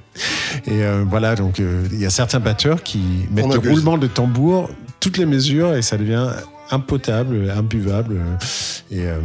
Et 0.66 0.80
voilà, 1.10 1.34
donc 1.34 1.58
il 1.58 2.00
y 2.00 2.06
a 2.06 2.10
certains 2.14 2.40
batteurs 2.40 2.82
qui 2.82 3.00
mettent 3.30 3.52
le 3.52 3.70
roulement 3.70 3.98
de 3.98 4.06
tambour, 4.06 4.70
toutes 5.00 5.18
les 5.18 5.26
mesures, 5.26 5.74
et 5.74 5.82
ça 5.82 5.96
devient 5.98 6.28
impotable, 6.70 7.50
imbuvable. 7.54 8.20
Et, 8.90 9.00
euh, 9.06 9.18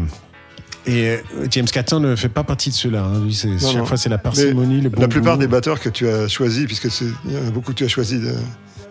et 0.85 1.09
euh, 1.09 1.17
James 1.51 1.65
Catton 1.65 1.99
ne 1.99 2.15
fait 2.15 2.29
pas 2.29 2.43
partie 2.43 2.69
de 2.69 2.75
cela. 2.75 3.03
hein. 3.03 3.19
Lui, 3.23 3.39
Non, 3.45 3.57
chaque 3.59 3.77
non. 3.77 3.85
fois, 3.85 3.97
c'est 3.97 4.09
la 4.09 4.17
parcimonie, 4.17 4.81
le 4.81 4.89
bon 4.89 5.01
La 5.01 5.07
plupart 5.07 5.35
goût. 5.35 5.41
des 5.41 5.47
batteurs 5.47 5.79
que 5.79 5.89
tu 5.89 6.07
as 6.07 6.27
choisis, 6.27 6.65
puisque 6.65 6.89
il 7.25 7.33
y 7.33 7.37
en 7.37 7.47
a 7.47 7.51
beaucoup 7.51 7.71
que 7.71 7.77
tu 7.77 7.85
as 7.85 7.89
choisi 7.89 8.19
de, 8.19 8.33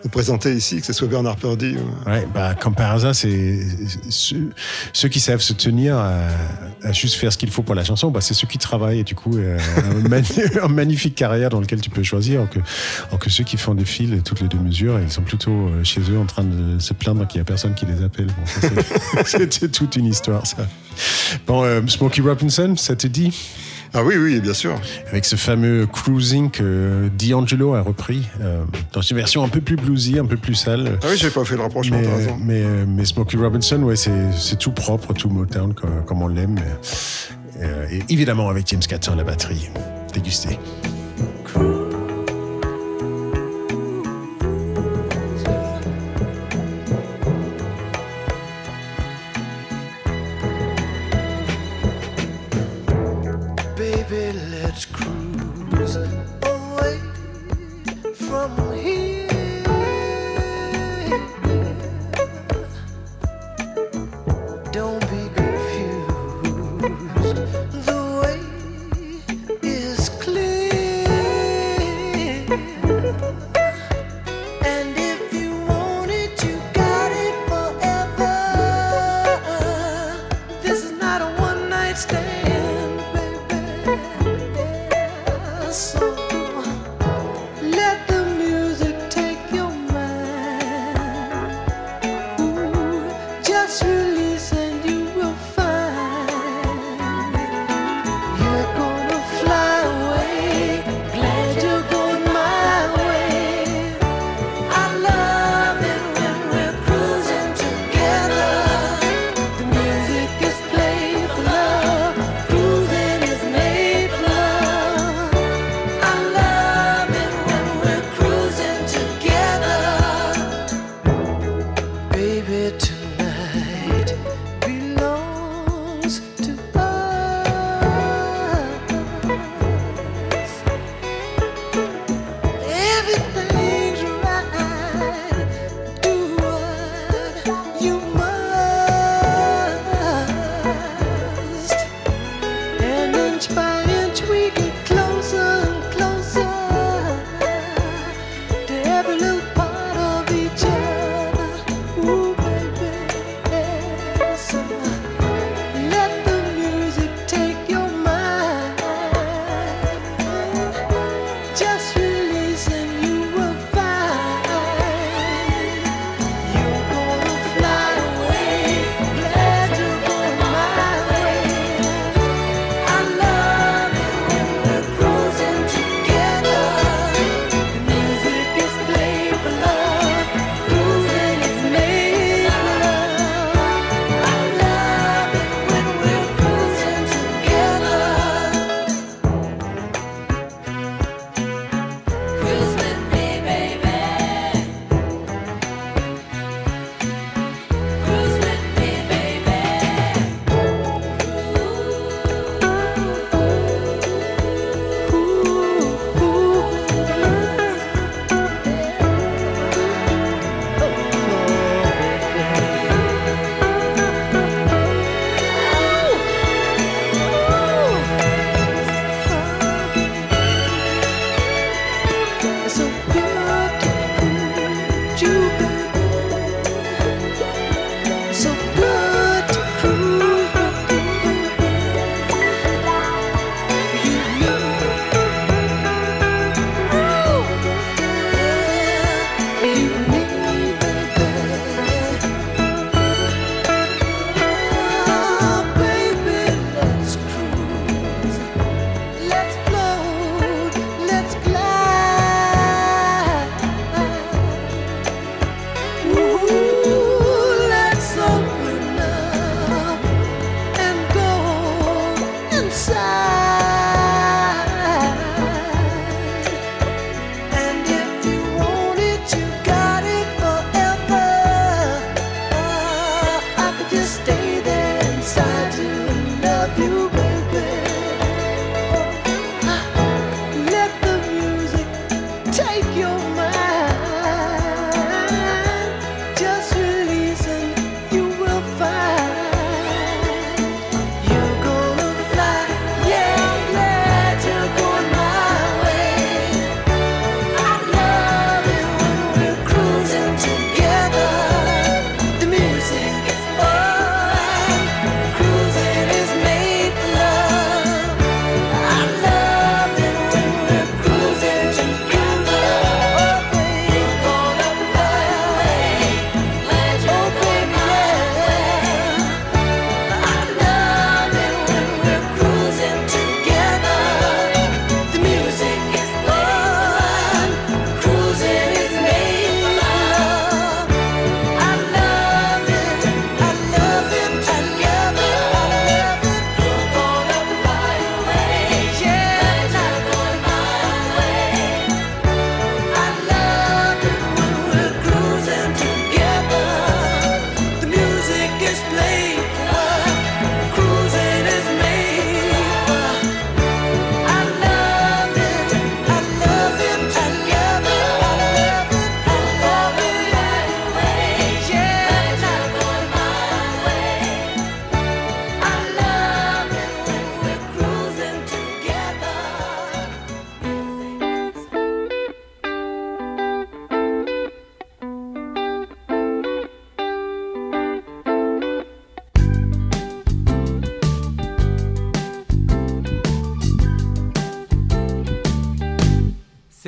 de 0.03 0.09
présenter 0.09 0.53
ici, 0.53 0.79
que 0.79 0.85
ce 0.85 0.93
soit 0.93 1.07
Bernard 1.07 1.35
Purdy 1.35 1.75
ou... 1.75 2.09
Ouais, 2.09 2.27
bah, 2.33 2.55
comme 2.55 2.75
par 2.75 2.91
hasard, 2.91 3.15
c'est 3.15 3.59
ceux, 4.09 5.09
qui 5.09 5.19
savent 5.19 5.41
se 5.41 5.53
tenir 5.53 5.97
à, 5.97 6.29
juste 6.91 7.15
faire 7.15 7.33
ce 7.33 7.37
qu'il 7.37 7.51
faut 7.51 7.63
pour 7.63 7.75
la 7.75 7.83
chanson, 7.83 8.09
bah, 8.09 8.21
c'est 8.21 8.33
ceux 8.33 8.47
qui 8.47 8.57
travaillent 8.57 8.99
et 8.99 9.03
du 9.03 9.15
coup, 9.15 9.37
euh, 9.37 9.57
une 9.99 10.69
magnifique 10.73 11.15
carrière 11.15 11.49
dans 11.49 11.59
laquelle 11.59 11.81
tu 11.81 11.89
peux 11.89 12.03
choisir, 12.03 12.41
alors 12.41 13.19
que, 13.19 13.29
ceux 13.29 13.43
qui 13.43 13.57
font 13.57 13.75
des 13.75 13.85
fils 13.85 14.23
toutes 14.23 14.41
les 14.41 14.47
deux 14.47 14.57
mesures, 14.57 14.99
ils 14.99 15.11
sont 15.11 15.21
plutôt 15.21 15.51
euh, 15.51 15.83
chez 15.83 16.01
eux 16.01 16.17
en 16.17 16.25
train 16.25 16.43
de 16.43 16.79
se 16.79 16.93
plaindre 16.93 17.27
qu'il 17.27 17.39
n'y 17.39 17.41
a 17.41 17.45
personne 17.45 17.73
qui 17.73 17.85
les 17.85 18.03
appelle. 18.03 18.27
C'était 19.25 19.67
toute 19.67 19.95
une 19.95 20.05
histoire, 20.05 20.45
ça. 20.47 20.67
Bon, 21.45 21.63
euh, 21.63 21.81
Smokey 21.87 22.21
Robinson, 22.21 22.75
ça 22.77 22.95
te 22.95 23.07
dit? 23.07 23.37
Ah 23.93 24.03
oui, 24.03 24.15
oui, 24.17 24.39
bien 24.39 24.53
sûr. 24.53 24.79
avec 25.09 25.25
ce 25.25 25.35
fameux 25.35 25.87
cruising 25.87 26.51
que 26.51 27.09
D'Angelo 27.17 27.73
a 27.73 27.81
repris 27.81 28.27
euh, 28.41 28.63
dans 28.93 29.01
une 29.01 29.17
version 29.17 29.43
un 29.43 29.49
peu 29.49 29.61
plus 29.61 29.75
bluesy, 29.77 30.19
un 30.19 30.25
peu 30.25 30.37
plus 30.37 30.55
sale. 30.55 30.99
Ah 31.01 31.07
oui, 31.09 31.17
j'ai 31.17 31.29
pas 31.31 31.43
fait 31.43 31.55
le 31.55 31.61
rapprochement, 31.63 31.97
Mais, 31.99 32.07
raison. 32.15 32.37
mais, 32.39 32.61
euh, 32.63 32.85
mais 32.87 33.05
Smokey 33.05 33.37
Robinson, 33.37 33.81
ouais, 33.83 33.95
c'est 33.95 34.57
tout 34.59 34.71
propre, 34.71 35.13
tout 35.13 35.29
Motown 35.29 35.73
comme, 35.73 36.03
comme 36.05 36.21
on 36.21 36.27
l'aime. 36.27 36.57
euh, 37.61 37.87
et 37.91 38.03
évidemment 38.09 38.49
avec 38.49 38.67
James 38.67 38.79
Catton 38.87 39.13
à 39.13 39.15
la 39.15 39.23
batterie. 39.23 39.69
Dégusté. 40.13 40.57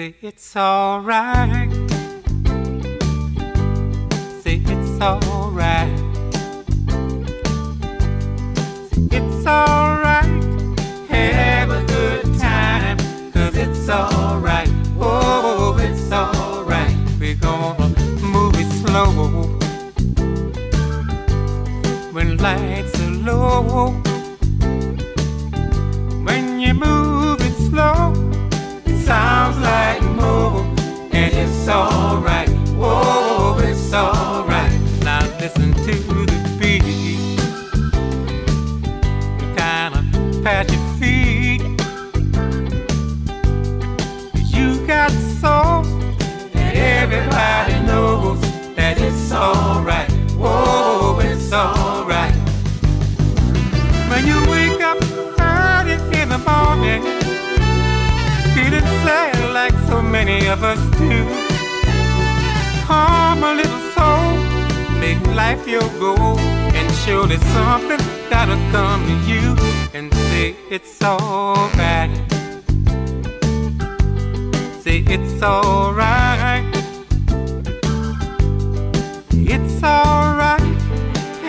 It's 0.02 0.56
alright. 0.56 1.70
Say 4.42 4.62
it's 4.66 5.00
alright. 5.00 5.98
Say 8.90 9.08
it's 9.12 9.46
alright. 9.46 10.26
Have 11.10 11.70
a 11.70 11.84
good 11.86 12.40
time. 12.40 12.98
Cause 13.32 13.56
it's 13.56 13.90
alright. 13.90 14.70
Oh, 15.00 15.78
it's 15.80 16.12
alright. 16.12 16.96
We're 17.20 17.36
gonna 17.36 17.90
move 18.24 18.56
it 18.58 18.72
slow. 18.82 19.12
When 22.12 22.38
lights 22.38 23.00
are 23.00 23.12
low. 23.12 24.11
Life 65.52 65.68
your 65.68 65.90
goal, 66.00 66.40
and 66.80 66.90
surely 67.04 67.38
something 67.56 68.00
that'll 68.30 68.56
come 68.72 69.02
to 69.06 69.16
you 69.30 69.56
and 69.94 70.14
say 70.14 70.56
it's 70.70 71.02
alright. 71.04 72.12
Say 74.82 75.04
it's 75.16 75.44
alright. 75.44 76.64
It's 79.54 79.84
alright. 79.84 80.62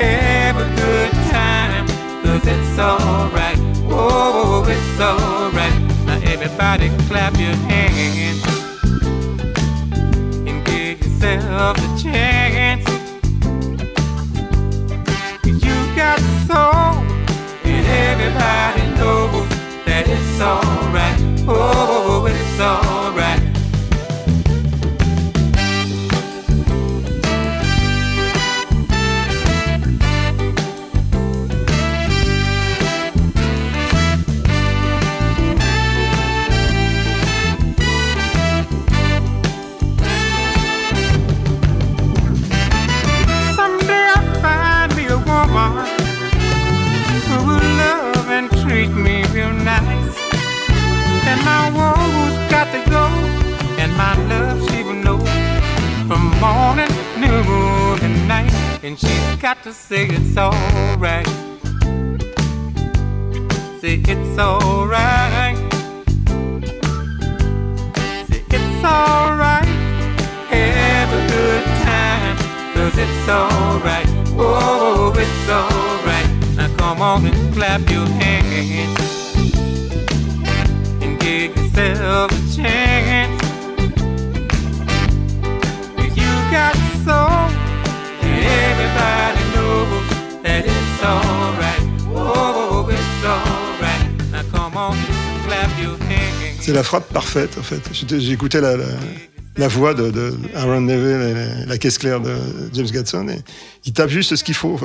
Have 0.01 0.57
a 0.57 0.69
good 0.83 1.13
time. 1.31 1.87
Cause 2.25 2.45
it's 2.55 2.79
alright. 2.79 3.59
Whoa, 3.91 4.65
it's 4.67 5.01
alright. 5.01 5.77
Now 6.07 6.19
everybody 6.33 6.89
clap 7.09 7.35
your 7.39 7.57
hands 7.71 8.43
and 10.49 10.65
give 10.67 10.99
yourself 11.05 11.77
a 11.79 12.03
chance. 12.03 12.42
Everybody 18.43 18.87
knows 18.99 19.49
that 19.87 20.05
it's 20.09 20.41
alright. 20.41 21.19
Oh, 21.49 21.55
oh, 21.55 22.23
oh 22.23 22.27
it's 22.27 22.61
alright. 22.61 23.02
And 51.33 51.43
my 51.47 51.71
woes 51.71 52.51
got 52.51 52.71
to 52.73 52.91
go, 52.91 53.07
and 53.81 53.91
my 53.97 54.15
love 54.29 54.69
she 54.69 54.83
will 54.83 55.01
know 55.07 55.19
from 56.07 56.29
morning, 56.39 56.93
noon, 57.19 57.99
and 58.05 58.29
night. 58.29 58.53
And 58.83 58.99
she's 58.99 59.37
got 59.41 59.63
to 59.63 59.73
say 59.73 60.09
it's 60.09 60.37
alright. 60.37 61.27
Say 63.81 64.03
it's 64.13 64.39
alright. 64.39 65.57
Say 68.29 68.45
it's 68.51 68.85
alright. 68.85 69.65
Have 70.53 71.11
a 71.19 71.23
good 71.33 71.65
time. 71.89 72.37
Cause 72.75 72.99
it's 72.99 73.29
alright. 73.31 74.07
Oh, 74.37 75.15
it's 75.17 75.49
alright. 75.49 76.29
Now 76.59 76.77
come 76.77 77.01
on 77.01 77.25
and 77.25 77.55
clap 77.55 77.89
your 77.89 78.07
hands 78.07 79.22
C'est 96.61 96.73
la 96.73 96.83
frappe 96.83 97.13
parfaite, 97.13 97.57
en 97.59 97.63
fait. 97.63 97.81
J'écoutais 98.21 98.61
la, 98.61 98.77
la, 99.57 99.69
voix 99.69 99.95
de, 99.95 100.35
Aaron 100.55 100.83
Neville 100.83 101.37
et 101.65 101.67
la, 101.67 101.79
caisse 101.79 101.99
claire 101.99 102.21
de 102.21 102.35
James 102.73 102.87
Gatson 102.87 103.29
et 103.29 103.41
il 103.85 103.93
tape 103.93 104.11
juste 104.11 104.37
ce 104.37 104.45
qu'il 104.45 104.55
faut. 104.55 104.79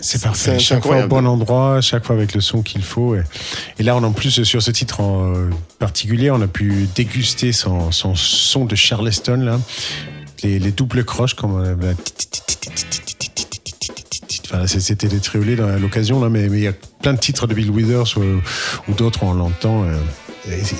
C'est 0.00 0.22
parfait. 0.22 0.58
Chaque 0.58 0.82
fois 0.82 1.04
au 1.04 1.08
bon 1.08 1.26
endroit, 1.26 1.80
chaque 1.80 2.04
fois 2.04 2.16
avec 2.16 2.34
le 2.34 2.40
son 2.40 2.62
qu'il 2.62 2.82
faut. 2.82 3.14
Et, 3.16 3.22
et 3.78 3.82
là, 3.82 3.96
on 3.96 4.02
en 4.02 4.12
plus 4.12 4.42
sur 4.44 4.62
ce 4.62 4.70
titre 4.70 5.00
en 5.00 5.34
euh, 5.34 5.50
particulier, 5.78 6.30
on 6.30 6.40
a 6.40 6.46
pu 6.46 6.88
déguster 6.94 7.52
son, 7.52 7.92
son 7.92 8.14
son 8.14 8.64
de 8.64 8.74
Charleston 8.74 9.36
là, 9.38 9.60
les, 10.42 10.58
les 10.58 10.70
doubles 10.72 11.04
croches 11.04 11.34
comme 11.34 11.62
Enfin, 14.52 14.66
c'était 14.66 15.06
des 15.06 15.20
triolets 15.20 15.54
dans 15.54 15.68
l'occasion 15.78 16.20
là, 16.20 16.28
mais 16.28 16.46
il 16.46 16.58
y 16.60 16.66
a 16.66 16.72
plein 17.02 17.12
de 17.12 17.18
titres 17.18 17.46
de 17.46 17.54
Bill 17.54 17.70
Withers 17.70 18.16
ou, 18.16 18.22
ou 18.90 18.94
d'autres 18.94 19.22
on 19.22 19.32
l'entend. 19.32 19.84
euh, 19.84 19.96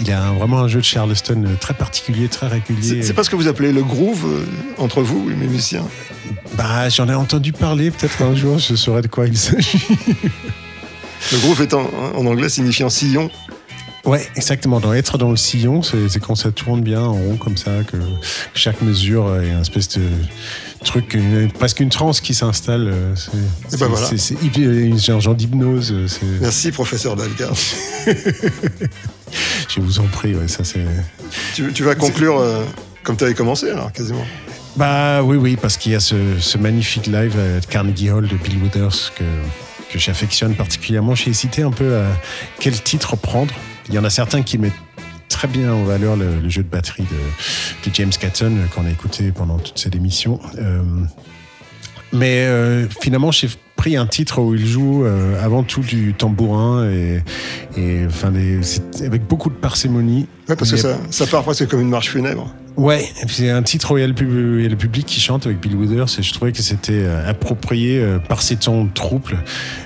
il 0.00 0.12
a 0.12 0.30
vraiment 0.32 0.60
un 0.60 0.68
jeu 0.68 0.80
de 0.80 0.84
Charleston 0.84 1.44
euh, 1.46 1.54
très 1.60 1.74
particulier, 1.74 2.28
très 2.28 2.48
régulier. 2.48 3.02
C'est 3.02 3.12
pas 3.12 3.24
ce 3.24 3.30
que 3.30 3.36
vous 3.36 3.46
appelez 3.48 3.72
le 3.72 3.82
groove 3.82 4.24
euh, 4.26 4.44
entre 4.78 5.02
vous, 5.02 5.28
les 5.28 5.34
musiciens? 5.36 5.86
Bah, 6.56 6.88
j'en 6.88 7.08
ai 7.08 7.14
entendu 7.14 7.52
parler. 7.52 7.90
Peut-être 7.90 8.22
un 8.22 8.34
jour, 8.34 8.58
je 8.58 8.74
saurais 8.74 9.02
de 9.02 9.08
quoi 9.08 9.26
il 9.26 9.36
s'agit. 9.36 9.82
Le 11.32 11.38
groove 11.38 11.60
étant 11.62 11.88
en 12.16 12.24
anglais 12.26 12.48
signifiant 12.48 12.88
sillon. 12.88 13.30
Ouais, 14.06 14.26
exactement. 14.34 14.80
Dans 14.80 14.94
être 14.94 15.18
dans 15.18 15.28
le 15.30 15.36
sillon, 15.36 15.82
c'est 15.82 16.18
quand 16.20 16.34
ça 16.34 16.50
tourne 16.50 16.80
bien 16.80 17.02
en 17.02 17.12
rond 17.12 17.36
comme 17.36 17.58
ça, 17.58 17.70
que 17.86 17.98
chaque 18.54 18.80
mesure 18.80 19.36
est 19.42 19.50
un 19.52 19.60
espèce 19.60 19.88
de 19.90 20.02
truc, 20.84 21.12
une- 21.12 21.52
presque 21.52 21.80
une 21.80 21.90
transe 21.90 22.22
qui 22.22 22.32
s'installe. 22.32 22.88
euh, 22.88 23.14
c'est- 23.14 23.78
ben 23.78 23.86
voilà. 23.88 24.08
Un 24.08 25.20
genre 25.20 25.34
d'hypnose. 25.34 25.94
Merci, 26.40 26.72
professeur 26.72 27.14
Dalgar. 27.14 27.52
Je 29.68 29.80
vous 29.80 30.00
en 30.00 30.04
prie, 30.04 30.34
ouais, 30.34 30.48
ça 30.48 30.64
c'est. 30.64 30.84
tu, 31.54 31.72
tu 31.72 31.82
vas 31.84 31.94
conclure 31.94 32.38
euh, 32.38 32.64
comme 33.02 33.16
tu 33.16 33.24
avais 33.24 33.34
commencé, 33.34 33.70
alors, 33.70 33.92
quasiment. 33.92 34.24
Bah 34.76 35.22
oui, 35.22 35.36
oui, 35.36 35.56
parce 35.60 35.76
qu'il 35.76 35.92
y 35.92 35.94
a 35.94 36.00
ce, 36.00 36.38
ce 36.38 36.58
magnifique 36.58 37.06
live 37.06 37.36
à 37.38 37.60
Carnegie 37.60 38.10
Hall 38.10 38.28
de 38.28 38.36
Bill 38.36 38.62
Withers 38.62 39.12
que, 39.16 39.24
que 39.92 39.98
j'affectionne 39.98 40.54
particulièrement. 40.54 41.14
J'ai 41.14 41.30
hésité 41.30 41.62
un 41.62 41.72
peu 41.72 41.96
à 41.96 42.06
quel 42.60 42.80
titre 42.80 43.16
prendre. 43.16 43.52
Il 43.88 43.94
y 43.94 43.98
en 43.98 44.04
a 44.04 44.10
certains 44.10 44.42
qui 44.42 44.58
mettent 44.58 44.72
très 45.28 45.48
bien 45.48 45.72
en 45.72 45.84
valeur 45.84 46.16
le, 46.16 46.38
le 46.40 46.48
jeu 46.48 46.62
de 46.62 46.68
batterie 46.68 47.04
de, 47.04 47.88
de 47.88 47.94
James 47.94 48.10
Catton 48.10 48.56
euh, 48.56 48.66
qu'on 48.74 48.86
a 48.86 48.90
écouté 48.90 49.32
pendant 49.32 49.58
toute 49.58 49.78
cette 49.78 49.96
émission. 49.96 50.38
Euh, 50.58 50.82
mais 52.12 52.44
euh, 52.44 52.86
finalement, 53.00 53.30
j'ai 53.30 53.48
pris 53.80 53.96
un 53.96 54.06
titre 54.06 54.42
où 54.42 54.54
il 54.54 54.66
joue 54.66 55.06
euh, 55.06 55.42
avant 55.42 55.62
tout 55.62 55.80
du 55.80 56.12
tambourin 56.12 56.86
et, 56.90 57.22
et 57.78 58.04
enfin 58.06 58.30
des, 58.30 58.58
c'est 58.62 59.06
avec 59.06 59.26
beaucoup 59.26 59.48
de 59.48 59.54
parcimonie. 59.54 60.26
Ouais, 60.50 60.54
parce 60.56 60.70
que 60.70 60.76
ça, 60.76 60.98
ça 61.10 61.26
part 61.26 61.44
presque 61.44 61.66
comme 61.66 61.80
une 61.80 61.88
marche 61.88 62.10
funèbre. 62.10 62.52
Ouais, 62.76 63.08
c'est 63.26 63.48
un 63.48 63.62
titre 63.62 63.92
où 63.92 63.96
il 63.96 64.02
y, 64.02 64.04
a 64.04 64.06
le 64.06 64.12
pub- 64.12 64.58
il 64.58 64.62
y 64.62 64.66
a 64.66 64.68
le 64.68 64.76
public 64.76 65.06
qui 65.06 65.18
chante 65.18 65.46
avec 65.46 65.60
Bill 65.60 65.76
Withers 65.76 66.18
et 66.18 66.22
je 66.22 66.32
trouvais 66.34 66.52
que 66.52 66.60
c'était 66.60 66.92
euh, 66.92 67.26
approprié 67.26 68.00
euh, 68.00 68.18
par 68.18 68.42
ces 68.42 68.56
tons 68.56 68.86
troubles, 68.94 69.42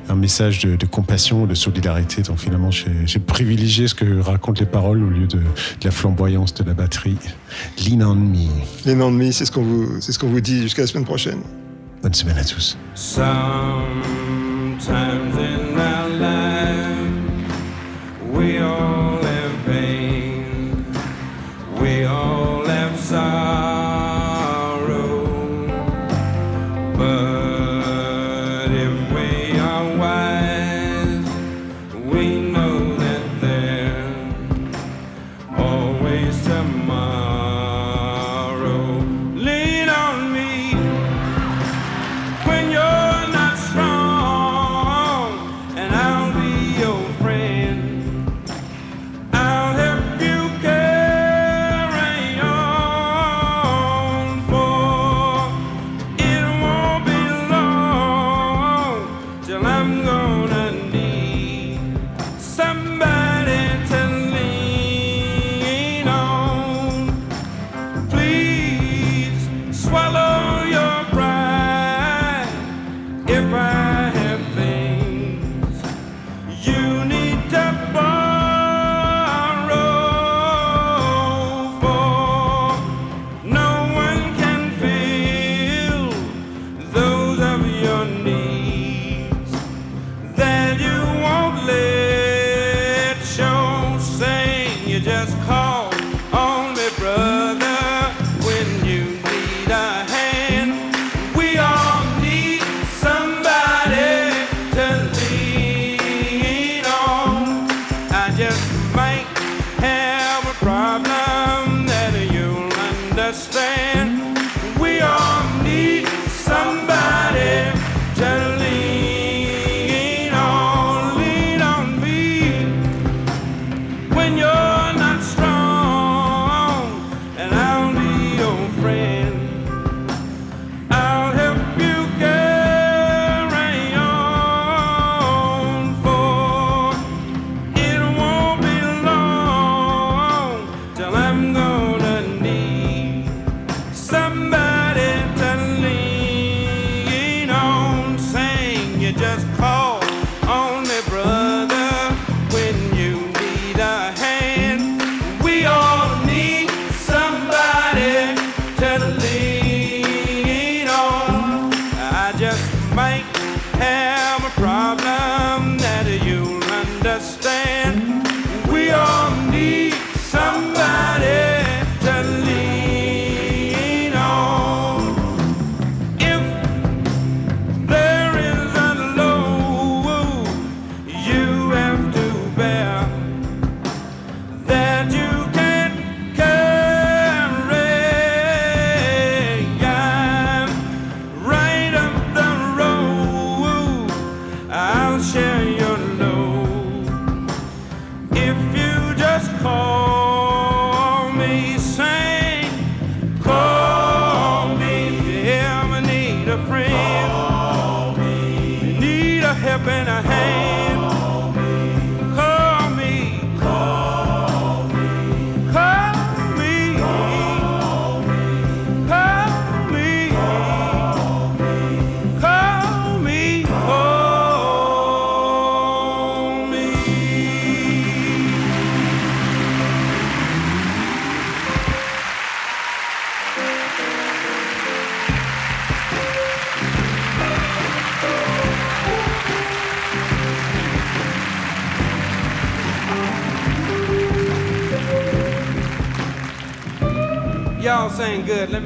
un 0.08 0.16
message 0.16 0.58
de, 0.64 0.74
de 0.74 0.86
compassion, 0.86 1.46
de 1.46 1.54
solidarité. 1.54 2.22
Donc 2.22 2.38
finalement, 2.38 2.70
j'ai 2.72 3.20
privilégié 3.20 3.86
ce 3.86 3.94
que 3.94 4.20
racontent 4.20 4.58
les 4.58 4.66
paroles 4.66 5.04
au 5.04 5.08
lieu 5.08 5.28
de, 5.28 5.38
de 5.38 5.84
la 5.84 5.92
flamboyance 5.92 6.52
de 6.54 6.64
la 6.64 6.74
batterie. 6.74 7.16
Lean 7.86 8.00
on 8.10 8.16
me. 8.16 8.92
Noms 8.92 9.12
de 9.12 9.16
mi, 9.16 9.32
c'est 9.32 9.44
ce 9.44 9.52
qu'on 9.52 9.62
vous, 9.62 10.00
c'est 10.00 10.10
ce 10.10 10.18
qu'on 10.18 10.30
vous 10.30 10.40
dit 10.40 10.62
jusqu'à 10.62 10.82
la 10.82 10.88
semaine 10.88 11.04
prochaine. 11.04 11.38
Bonne 12.04 12.12
semaine. 12.12 12.44
Sometimes 12.94 13.96
in 15.38 15.78
our 15.78 16.08
life. 16.10 17.08
We 18.30 18.58
all 18.58 19.13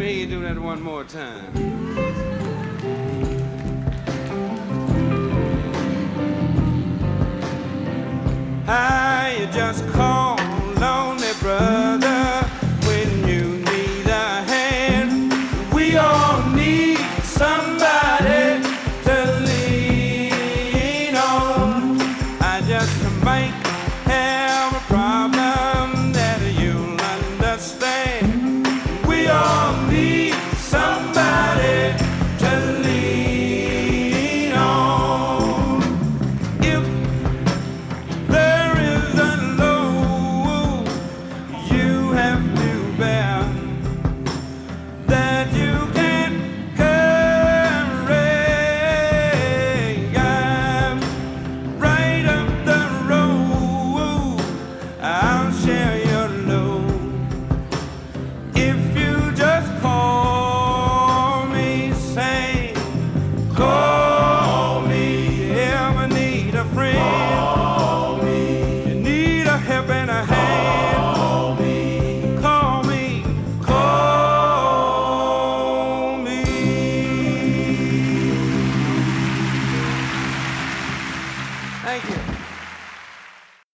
hear 0.08 0.20
you 0.20 0.26
do 0.26 0.40
that 0.40 0.58
one 0.58 0.80
more 0.80 1.04
time. 1.04 1.57